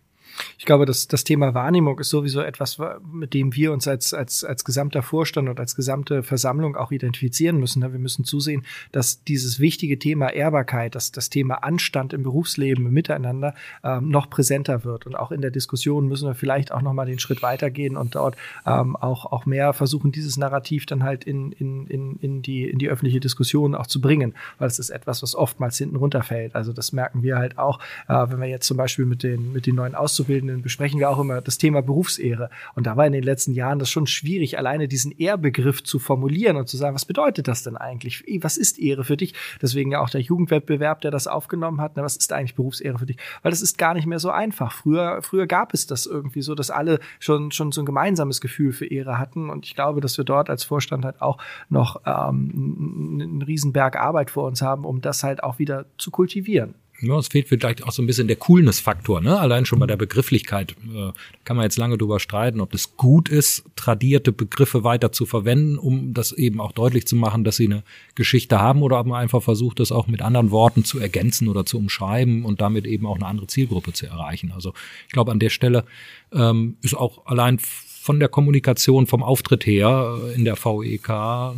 Ich 0.58 0.66
glaube, 0.66 0.86
das, 0.86 1.08
das 1.08 1.24
Thema 1.24 1.54
Wahrnehmung 1.54 1.98
ist 1.98 2.10
sowieso 2.10 2.40
etwas, 2.40 2.78
mit 3.12 3.34
dem 3.34 3.54
wir 3.54 3.72
uns 3.72 3.88
als, 3.88 4.14
als, 4.14 4.44
als 4.44 4.64
gesamter 4.64 5.02
Vorstand 5.02 5.48
und 5.48 5.60
als 5.60 5.74
gesamte 5.76 6.22
Versammlung 6.22 6.76
auch 6.76 6.92
identifizieren 6.92 7.58
müssen. 7.58 7.80
Wir 7.80 7.98
müssen 7.98 8.24
zusehen, 8.24 8.64
dass 8.92 9.24
dieses 9.24 9.60
wichtige 9.60 9.98
Thema 9.98 10.28
Ehrbarkeit, 10.28 10.94
dass 10.94 11.12
das 11.12 11.30
Thema 11.30 11.56
Anstand 11.62 12.12
im 12.12 12.22
Berufsleben, 12.22 12.86
im 12.86 12.92
Miteinander 12.92 13.54
ähm, 13.82 14.08
noch 14.08 14.30
präsenter 14.30 14.84
wird. 14.84 15.06
Und 15.06 15.16
auch 15.16 15.32
in 15.32 15.40
der 15.40 15.50
Diskussion 15.50 16.06
müssen 16.08 16.26
wir 16.28 16.34
vielleicht 16.34 16.72
auch 16.72 16.82
nochmal 16.82 17.06
den 17.06 17.18
Schritt 17.18 17.42
weitergehen 17.42 17.96
und 17.96 18.14
dort 18.14 18.36
ähm, 18.66 18.96
auch, 18.96 19.26
auch 19.26 19.46
mehr 19.46 19.72
versuchen, 19.72 20.12
dieses 20.12 20.36
Narrativ 20.36 20.86
dann 20.86 21.02
halt 21.02 21.24
in, 21.24 21.52
in, 21.52 21.86
in, 21.86 22.16
in, 22.16 22.42
die, 22.42 22.68
in 22.68 22.78
die 22.78 22.88
öffentliche 22.88 23.20
Diskussion 23.20 23.74
auch 23.74 23.86
zu 23.86 24.00
bringen, 24.00 24.34
weil 24.58 24.68
es 24.68 24.78
ist 24.78 24.90
etwas, 24.90 25.22
was 25.22 25.34
oftmals 25.34 25.78
hinten 25.78 25.96
runterfällt. 25.96 26.54
Also 26.54 26.72
das 26.72 26.92
merken 26.92 27.22
wir 27.22 27.36
halt 27.36 27.58
auch, 27.58 27.80
äh, 28.08 28.26
wenn 28.28 28.40
wir 28.40 28.48
jetzt 28.48 28.66
zum 28.66 28.76
Beispiel 28.76 29.06
mit 29.06 29.22
den, 29.22 29.52
mit 29.52 29.66
den 29.66 29.74
neuen 29.74 29.94
Auszubildenden 29.94 30.29
Auszubildenden 30.30 30.62
besprechen 30.62 31.00
wir 31.00 31.10
auch 31.10 31.18
immer 31.18 31.40
das 31.40 31.58
Thema 31.58 31.82
Berufsehre. 31.82 32.50
Und 32.74 32.86
da 32.86 32.96
war 32.96 33.06
in 33.06 33.12
den 33.12 33.24
letzten 33.24 33.52
Jahren 33.52 33.80
das 33.80 33.90
schon 33.90 34.06
schwierig, 34.06 34.58
alleine 34.58 34.86
diesen 34.86 35.10
Ehrbegriff 35.10 35.82
zu 35.82 35.98
formulieren 35.98 36.56
und 36.56 36.68
zu 36.68 36.76
sagen, 36.76 36.94
was 36.94 37.04
bedeutet 37.04 37.48
das 37.48 37.64
denn 37.64 37.76
eigentlich? 37.76 38.24
Was 38.40 38.56
ist 38.56 38.78
Ehre 38.78 39.02
für 39.02 39.16
dich? 39.16 39.34
Deswegen 39.60 39.90
ja 39.90 40.00
auch 40.00 40.10
der 40.10 40.20
Jugendwettbewerb, 40.20 41.00
der 41.00 41.10
das 41.10 41.26
aufgenommen 41.26 41.80
hat. 41.80 41.92
Na, 41.96 42.04
was 42.04 42.16
ist 42.16 42.32
eigentlich 42.32 42.54
Berufsehre 42.54 42.98
für 42.98 43.06
dich? 43.06 43.16
Weil 43.42 43.50
das 43.50 43.60
ist 43.60 43.76
gar 43.76 43.94
nicht 43.94 44.06
mehr 44.06 44.20
so 44.20 44.30
einfach. 44.30 44.72
Früher, 44.72 45.20
früher 45.22 45.48
gab 45.48 45.74
es 45.74 45.86
das 45.86 46.06
irgendwie 46.06 46.42
so, 46.42 46.54
dass 46.54 46.70
alle 46.70 47.00
schon, 47.18 47.50
schon 47.50 47.72
so 47.72 47.82
ein 47.82 47.86
gemeinsames 47.86 48.40
Gefühl 48.40 48.72
für 48.72 48.86
Ehre 48.86 49.18
hatten. 49.18 49.50
Und 49.50 49.66
ich 49.66 49.74
glaube, 49.74 50.00
dass 50.00 50.16
wir 50.16 50.24
dort 50.24 50.48
als 50.48 50.62
Vorstand 50.62 51.04
halt 51.04 51.20
auch 51.20 51.38
noch 51.68 52.02
ähm, 52.06 53.18
einen 53.20 53.42
Riesenberg 53.42 53.96
Arbeit 53.96 54.30
vor 54.30 54.46
uns 54.46 54.62
haben, 54.62 54.84
um 54.84 55.00
das 55.00 55.24
halt 55.24 55.42
auch 55.42 55.58
wieder 55.58 55.86
zu 55.98 56.12
kultivieren. 56.12 56.74
Ja, 57.02 57.18
es 57.18 57.28
fehlt 57.28 57.48
vielleicht 57.48 57.82
auch 57.84 57.92
so 57.92 58.02
ein 58.02 58.06
bisschen 58.06 58.28
der 58.28 58.36
Coolness-Faktor, 58.36 59.22
ne? 59.22 59.38
Allein 59.38 59.64
schon 59.64 59.78
bei 59.78 59.86
der 59.86 59.96
Begrifflichkeit. 59.96 60.72
Äh, 60.72 60.94
da 60.94 61.14
kann 61.44 61.56
man 61.56 61.64
jetzt 61.64 61.78
lange 61.78 61.96
drüber 61.96 62.20
streiten, 62.20 62.60
ob 62.60 62.72
das 62.72 62.96
gut 62.96 63.30
ist, 63.30 63.64
tradierte 63.74 64.32
Begriffe 64.32 64.84
weiter 64.84 65.10
zu 65.10 65.24
verwenden, 65.24 65.78
um 65.78 66.12
das 66.12 66.32
eben 66.32 66.60
auch 66.60 66.72
deutlich 66.72 67.06
zu 67.06 67.16
machen, 67.16 67.42
dass 67.42 67.56
sie 67.56 67.66
eine 67.66 67.84
Geschichte 68.16 68.60
haben, 68.60 68.82
oder 68.82 69.00
ob 69.00 69.06
man 69.06 69.20
einfach 69.20 69.42
versucht, 69.42 69.80
das 69.80 69.92
auch 69.92 70.08
mit 70.08 70.20
anderen 70.20 70.50
Worten 70.50 70.84
zu 70.84 70.98
ergänzen 70.98 71.48
oder 71.48 71.64
zu 71.64 71.78
umschreiben 71.78 72.44
und 72.44 72.60
damit 72.60 72.86
eben 72.86 73.06
auch 73.06 73.16
eine 73.16 73.26
andere 73.26 73.46
Zielgruppe 73.46 73.94
zu 73.94 74.06
erreichen. 74.06 74.52
Also 74.54 74.74
ich 75.06 75.12
glaube, 75.12 75.32
an 75.32 75.38
der 75.38 75.50
Stelle 75.50 75.84
ähm, 76.32 76.76
ist 76.82 76.94
auch 76.94 77.24
allein 77.24 77.58
von 77.58 78.18
der 78.18 78.28
Kommunikation, 78.28 79.06
vom 79.06 79.22
Auftritt 79.22 79.64
her 79.64 80.18
äh, 80.22 80.34
in 80.34 80.44
der 80.44 80.56
VEK 80.56 81.08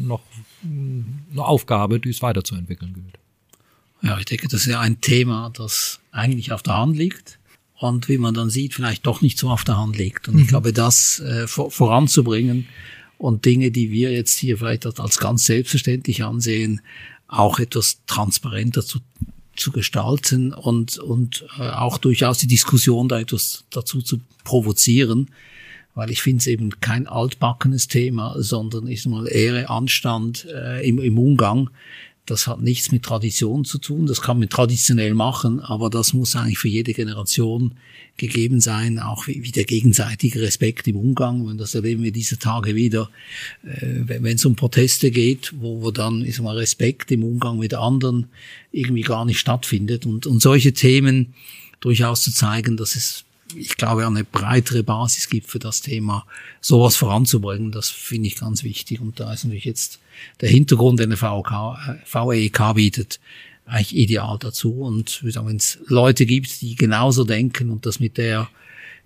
noch 0.00 0.20
eine 0.64 1.44
Aufgabe, 1.44 1.98
die 1.98 2.10
es 2.10 2.22
weiterzuentwickeln 2.22 2.94
gilt. 2.94 3.21
Ja, 4.02 4.18
ich 4.18 4.24
denke, 4.24 4.48
das 4.48 4.62
ist 4.62 4.66
ja 4.66 4.80
ein 4.80 5.00
Thema, 5.00 5.50
das 5.54 6.00
eigentlich 6.10 6.52
auf 6.52 6.62
der 6.62 6.76
Hand 6.76 6.96
liegt 6.96 7.38
und 7.78 8.08
wie 8.08 8.18
man 8.18 8.34
dann 8.34 8.50
sieht, 8.50 8.74
vielleicht 8.74 9.06
doch 9.06 9.22
nicht 9.22 9.38
so 9.38 9.50
auf 9.50 9.64
der 9.64 9.76
Hand 9.76 9.96
liegt. 9.96 10.28
Und 10.28 10.34
mhm. 10.34 10.40
ich 10.42 10.48
glaube, 10.48 10.72
das 10.72 11.20
äh, 11.20 11.46
vor, 11.46 11.70
voranzubringen 11.70 12.68
und 13.18 13.44
Dinge, 13.44 13.70
die 13.70 13.90
wir 13.90 14.12
jetzt 14.12 14.38
hier 14.38 14.58
vielleicht 14.58 14.86
als 14.98 15.18
ganz 15.18 15.44
selbstverständlich 15.44 16.24
ansehen, 16.24 16.80
auch 17.28 17.58
etwas 17.58 18.00
transparenter 18.06 18.84
zu, 18.84 18.98
zu 19.56 19.70
gestalten 19.70 20.52
und, 20.52 20.98
und 20.98 21.46
äh, 21.58 21.70
auch 21.70 21.98
durchaus 21.98 22.38
die 22.38 22.48
Diskussion 22.48 23.08
da 23.08 23.20
etwas 23.20 23.64
dazu 23.70 24.02
zu 24.02 24.20
provozieren, 24.44 25.30
weil 25.94 26.10
ich 26.10 26.22
finde 26.22 26.38
es 26.38 26.46
eben 26.46 26.80
kein 26.80 27.06
altbackenes 27.06 27.86
Thema, 27.86 28.34
sondern 28.38 28.86
ist 28.86 29.06
mal 29.06 29.28
Ehre, 29.28 29.68
Anstand 29.70 30.46
äh, 30.46 30.86
im, 30.86 30.98
im 30.98 31.18
Umgang 31.18 31.70
das 32.26 32.46
hat 32.46 32.60
nichts 32.60 32.92
mit 32.92 33.02
Tradition 33.02 33.64
zu 33.64 33.78
tun, 33.78 34.06
das 34.06 34.22
kann 34.22 34.38
man 34.38 34.48
traditionell 34.48 35.12
machen, 35.12 35.60
aber 35.60 35.90
das 35.90 36.12
muss 36.12 36.36
eigentlich 36.36 36.58
für 36.58 36.68
jede 36.68 36.92
Generation 36.92 37.72
gegeben 38.16 38.60
sein, 38.60 38.98
auch 38.98 39.26
wie, 39.26 39.42
wie 39.42 39.50
der 39.50 39.64
gegenseitige 39.64 40.40
Respekt 40.40 40.86
im 40.86 40.96
Umgang. 40.96 41.42
Und 41.42 41.58
das 41.58 41.74
erleben 41.74 42.02
wir 42.02 42.12
diese 42.12 42.38
Tage 42.38 42.76
wieder, 42.76 43.10
äh, 43.64 44.04
wenn 44.06 44.36
es 44.36 44.44
um 44.44 44.54
Proteste 44.54 45.10
geht, 45.10 45.52
wo, 45.58 45.82
wo 45.82 45.90
dann 45.90 46.22
ist 46.22 46.40
mal 46.40 46.56
Respekt 46.56 47.10
im 47.10 47.24
Umgang 47.24 47.58
mit 47.58 47.74
anderen 47.74 48.28
irgendwie 48.70 49.02
gar 49.02 49.24
nicht 49.24 49.38
stattfindet. 49.38 50.06
Und, 50.06 50.26
und 50.26 50.40
solche 50.40 50.72
Themen 50.72 51.34
durchaus 51.80 52.22
zu 52.22 52.32
zeigen, 52.32 52.76
dass 52.76 52.94
es 52.94 53.24
ich 53.56 53.76
glaube, 53.76 54.06
eine 54.06 54.24
breitere 54.24 54.82
Basis 54.82 55.28
gibt 55.28 55.48
für 55.48 55.58
das 55.58 55.80
Thema, 55.80 56.26
sowas 56.60 56.96
voranzubringen. 56.96 57.72
Das 57.72 57.88
finde 57.88 58.28
ich 58.28 58.36
ganz 58.36 58.64
wichtig. 58.64 59.00
Und 59.00 59.20
da 59.20 59.32
ist 59.32 59.44
natürlich 59.44 59.64
jetzt 59.64 59.98
der 60.40 60.48
Hintergrund, 60.48 61.00
den 61.00 61.10
der 61.10 61.18
VK, 61.18 61.76
VEK 62.10 62.74
bietet, 62.74 63.20
eigentlich 63.66 63.96
ideal 63.96 64.38
dazu. 64.38 64.82
Und 64.82 65.20
wenn 65.22 65.56
es 65.56 65.78
Leute 65.86 66.26
gibt, 66.26 66.60
die 66.60 66.74
genauso 66.74 67.24
denken 67.24 67.70
und 67.70 67.86
das 67.86 68.00
mit 68.00 68.18
der 68.18 68.48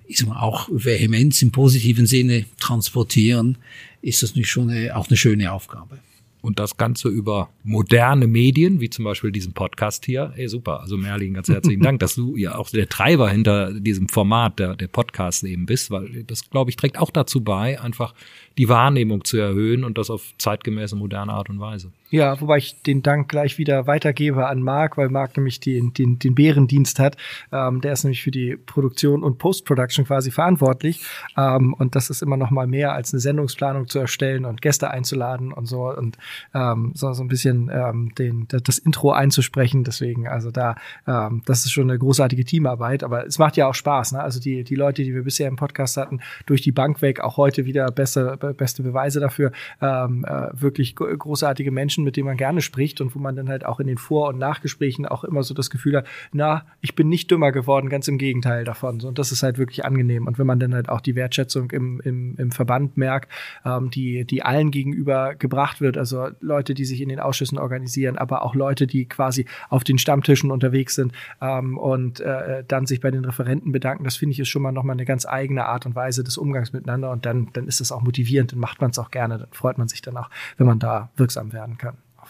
ich 0.08 0.18
sag 0.18 0.28
mal, 0.28 0.40
auch 0.40 0.68
Vehemenz 0.70 1.42
im 1.42 1.50
positiven 1.50 2.06
Sinne 2.06 2.44
transportieren, 2.60 3.58
ist 4.02 4.22
das 4.22 4.34
nicht 4.36 4.48
schon 4.48 4.70
eine, 4.70 4.96
auch 4.96 5.08
eine 5.08 5.16
schöne 5.16 5.52
Aufgabe. 5.52 5.98
Und 6.46 6.60
das 6.60 6.76
Ganze 6.76 7.08
über 7.08 7.50
moderne 7.64 8.28
Medien, 8.28 8.80
wie 8.80 8.88
zum 8.88 9.04
Beispiel 9.04 9.32
diesen 9.32 9.52
Podcast 9.52 10.06
hier. 10.06 10.32
Ey, 10.36 10.46
super. 10.46 10.80
Also 10.80 10.96
Merlin, 10.96 11.34
ganz 11.34 11.48
herzlichen 11.48 11.82
Dank, 11.82 11.98
dass 11.98 12.14
du 12.14 12.36
ja 12.36 12.54
auch 12.54 12.70
der 12.70 12.88
Treiber 12.88 13.28
hinter 13.28 13.72
diesem 13.72 14.08
Format 14.08 14.60
der, 14.60 14.76
der 14.76 14.86
Podcast 14.86 15.42
eben 15.42 15.66
bist, 15.66 15.90
weil 15.90 16.22
das, 16.22 16.48
glaube 16.48 16.70
ich, 16.70 16.76
trägt 16.76 16.98
auch 16.98 17.10
dazu 17.10 17.40
bei, 17.40 17.80
einfach 17.80 18.14
die 18.58 18.68
Wahrnehmung 18.68 19.24
zu 19.24 19.38
erhöhen 19.38 19.82
und 19.82 19.98
das 19.98 20.08
auf 20.08 20.34
zeitgemäße, 20.38 20.94
moderne 20.94 21.32
Art 21.32 21.50
und 21.50 21.58
Weise. 21.58 21.90
Ja, 22.08 22.40
wobei 22.40 22.58
ich 22.58 22.82
den 22.82 23.02
Dank 23.02 23.28
gleich 23.28 23.58
wieder 23.58 23.88
weitergebe 23.88 24.46
an 24.46 24.62
Marc, 24.62 24.96
weil 24.96 25.08
Marc 25.08 25.36
nämlich 25.36 25.58
den, 25.58 25.92
den, 25.92 26.20
den 26.20 26.36
Bärendienst 26.36 27.00
hat. 27.00 27.16
Ähm, 27.50 27.80
der 27.80 27.92
ist 27.92 28.04
nämlich 28.04 28.22
für 28.22 28.30
die 28.30 28.56
Produktion 28.56 29.24
und 29.24 29.38
Post-Production 29.38 30.04
quasi 30.04 30.30
verantwortlich. 30.30 31.04
Ähm, 31.36 31.74
und 31.74 31.96
das 31.96 32.08
ist 32.08 32.22
immer 32.22 32.36
noch 32.36 32.52
mal 32.52 32.68
mehr 32.68 32.92
als 32.92 33.12
eine 33.12 33.18
Sendungsplanung 33.18 33.88
zu 33.88 33.98
erstellen 33.98 34.44
und 34.44 34.62
Gäste 34.62 34.88
einzuladen 34.88 35.52
und 35.52 35.66
so 35.66 35.88
und 35.88 36.16
ähm, 36.54 36.92
so, 36.94 37.12
so 37.12 37.24
ein 37.24 37.28
bisschen 37.28 37.70
ähm, 37.72 38.14
den, 38.16 38.46
das 38.48 38.78
Intro 38.78 39.10
einzusprechen. 39.10 39.82
Deswegen, 39.82 40.28
also 40.28 40.52
da, 40.52 40.76
ähm, 41.08 41.42
das 41.44 41.64
ist 41.64 41.72
schon 41.72 41.90
eine 41.90 41.98
großartige 41.98 42.44
Teamarbeit, 42.44 43.02
aber 43.02 43.26
es 43.26 43.40
macht 43.40 43.56
ja 43.56 43.66
auch 43.66 43.74
Spaß. 43.74 44.12
Ne? 44.12 44.20
Also 44.20 44.38
die, 44.38 44.62
die 44.62 44.76
Leute, 44.76 45.02
die 45.02 45.12
wir 45.12 45.24
bisher 45.24 45.48
im 45.48 45.56
Podcast 45.56 45.96
hatten, 45.96 46.20
durch 46.46 46.62
die 46.62 46.72
Bank 46.72 47.02
weg, 47.02 47.18
auch 47.18 47.36
heute 47.36 47.64
wieder 47.64 47.86
beste, 47.86 48.36
beste 48.56 48.84
Beweise 48.84 49.18
dafür, 49.18 49.50
ähm, 49.80 50.24
äh, 50.24 50.50
wirklich 50.52 50.94
großartige 50.94 51.72
Menschen 51.72 51.95
Menschen, 51.96 52.04
mit 52.04 52.16
denen 52.16 52.26
man 52.26 52.36
gerne 52.36 52.60
spricht 52.60 53.00
und 53.00 53.14
wo 53.14 53.18
man 53.18 53.36
dann 53.36 53.48
halt 53.48 53.64
auch 53.64 53.80
in 53.80 53.86
den 53.86 53.98
Vor- 53.98 54.28
und 54.28 54.38
Nachgesprächen 54.38 55.06
auch 55.06 55.24
immer 55.24 55.42
so 55.42 55.54
das 55.54 55.70
Gefühl 55.70 55.96
hat, 55.96 56.06
na, 56.32 56.66
ich 56.80 56.94
bin 56.94 57.08
nicht 57.08 57.30
dümmer 57.30 57.52
geworden, 57.52 57.88
ganz 57.88 58.08
im 58.08 58.18
Gegenteil 58.18 58.64
davon. 58.64 59.00
Und 59.00 59.18
das 59.18 59.32
ist 59.32 59.42
halt 59.42 59.58
wirklich 59.58 59.84
angenehm. 59.84 60.26
Und 60.26 60.38
wenn 60.38 60.46
man 60.46 60.60
dann 60.60 60.74
halt 60.74 60.88
auch 60.88 61.00
die 61.00 61.14
Wertschätzung 61.14 61.70
im, 61.70 62.00
im, 62.04 62.36
im 62.36 62.50
Verband 62.50 62.96
merkt, 62.96 63.30
ähm, 63.64 63.90
die, 63.90 64.24
die 64.24 64.42
allen 64.42 64.70
gegenüber 64.70 65.34
gebracht 65.34 65.80
wird, 65.80 65.96
also 65.96 66.28
Leute, 66.40 66.74
die 66.74 66.84
sich 66.84 67.00
in 67.00 67.08
den 67.08 67.20
Ausschüssen 67.20 67.58
organisieren, 67.58 68.18
aber 68.18 68.42
auch 68.42 68.54
Leute, 68.54 68.86
die 68.86 69.06
quasi 69.06 69.46
auf 69.70 69.84
den 69.84 69.98
Stammtischen 69.98 70.50
unterwegs 70.50 70.94
sind 70.94 71.12
ähm, 71.40 71.78
und 71.78 72.20
äh, 72.20 72.64
dann 72.66 72.86
sich 72.86 73.00
bei 73.00 73.10
den 73.10 73.24
Referenten 73.24 73.72
bedanken, 73.72 74.04
das 74.04 74.16
finde 74.16 74.32
ich 74.32 74.40
ist 74.40 74.48
schon 74.48 74.62
mal 74.62 74.72
nochmal 74.72 74.94
eine 74.94 75.04
ganz 75.04 75.26
eigene 75.26 75.66
Art 75.66 75.86
und 75.86 75.94
Weise 75.94 76.22
des 76.22 76.36
Umgangs 76.36 76.72
miteinander 76.72 77.10
und 77.10 77.24
dann, 77.24 77.48
dann 77.52 77.66
ist 77.66 77.80
es 77.80 77.92
auch 77.92 78.02
motivierend, 78.02 78.52
dann 78.52 78.58
macht 78.58 78.80
man 78.80 78.90
es 78.90 78.98
auch 78.98 79.10
gerne, 79.10 79.38
dann 79.38 79.48
freut 79.52 79.78
man 79.78 79.88
sich 79.88 80.02
dann 80.02 80.16
auch, 80.16 80.28
wenn 80.56 80.66
man 80.66 80.78
da 80.78 81.10
wirksam 81.16 81.52
werden 81.52 81.78
kann 81.78 81.85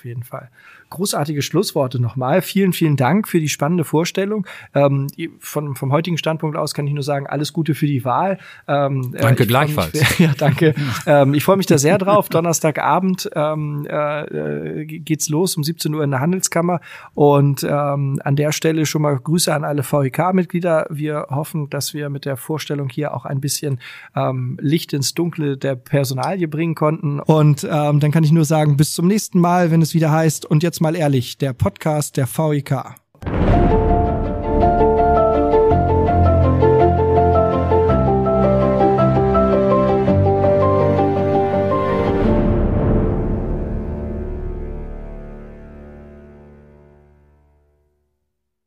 jeden 0.07 0.23
Fall. 0.23 0.51
Großartige 0.88 1.42
Schlussworte 1.42 2.01
nochmal. 2.01 2.42
Vielen, 2.42 2.73
vielen 2.73 2.97
Dank 2.97 3.29
für 3.29 3.40
die 3.40 3.49
spannende 3.49 3.85
Vorstellung. 3.85 4.47
Ähm, 4.73 5.09
von, 5.40 5.75
vom 5.75 5.92
heutigen 5.92 6.16
Standpunkt 6.16 6.57
aus 6.57 6.75
kann 6.75 6.87
ich 6.87 6.95
nur 6.95 7.03
sagen, 7.03 7.27
alles 7.27 7.53
Gute 7.53 7.75
für 7.75 7.87
die 7.87 8.05
Wahl. 8.05 8.38
Ähm, 8.69 9.12
äh, 9.14 9.21
danke 9.21 9.47
gleichfalls. 9.47 9.92
Mich, 9.92 10.19
ja, 10.21 10.33
danke. 10.38 10.75
ähm, 11.07 11.35
ich 11.35 11.45
freue 11.45 11.57
mich 11.57 11.66
da 11.66 11.77
sehr 11.77 11.99
drauf. 11.99 12.29
Donnerstagabend 12.29 13.29
ähm, 13.35 13.87
äh, 13.88 14.85
geht's 14.87 15.29
los 15.29 15.57
um 15.57 15.64
17 15.64 15.92
Uhr 15.92 16.05
in 16.05 16.12
der 16.12 16.21
Handelskammer. 16.21 16.81
Und 17.14 17.64
ähm, 17.64 18.21
an 18.25 18.37
der 18.37 18.53
Stelle 18.53 18.87
schon 18.87 19.03
mal 19.03 19.19
Grüße 19.19 19.53
an 19.53 19.64
alle 19.64 19.83
VEK-Mitglieder. 19.83 20.87
Wir 20.90 21.27
hoffen, 21.31 21.69
dass 21.69 21.95
wir 21.95 22.11
mit 22.11 22.25
der 22.25 22.37
Vorstellung 22.37 22.88
hier 22.88 23.12
auch 23.12 23.25
ein 23.25 23.40
bisschen 23.40 23.81
ähm, 24.14 24.57
Licht 24.61 24.92
ins 24.92 25.14
Dunkle 25.14 25.57
der 25.57 25.75
Personalie 25.75 26.47
bringen 26.47 26.77
konnten. 26.77 27.19
Und 27.19 27.64
ähm, 27.64 27.99
dann 27.99 28.12
kann 28.12 28.23
ich 28.23 28.33
nur 28.33 28.45
sagen, 28.45 28.77
bis 28.77 28.95
zum 28.95 29.09
nächsten 29.09 29.40
Mal, 29.40 29.73
wenn 29.73 29.83
es 29.83 29.95
wieder 29.96 30.12
heißt. 30.12 30.46
Und 30.46 30.62
jetzt 30.62 30.80
mal 30.80 30.94
ehrlich, 30.94 31.38
der 31.38 31.52
Podcast 31.52 32.16
der 32.16 32.28
VEK. 32.28 32.94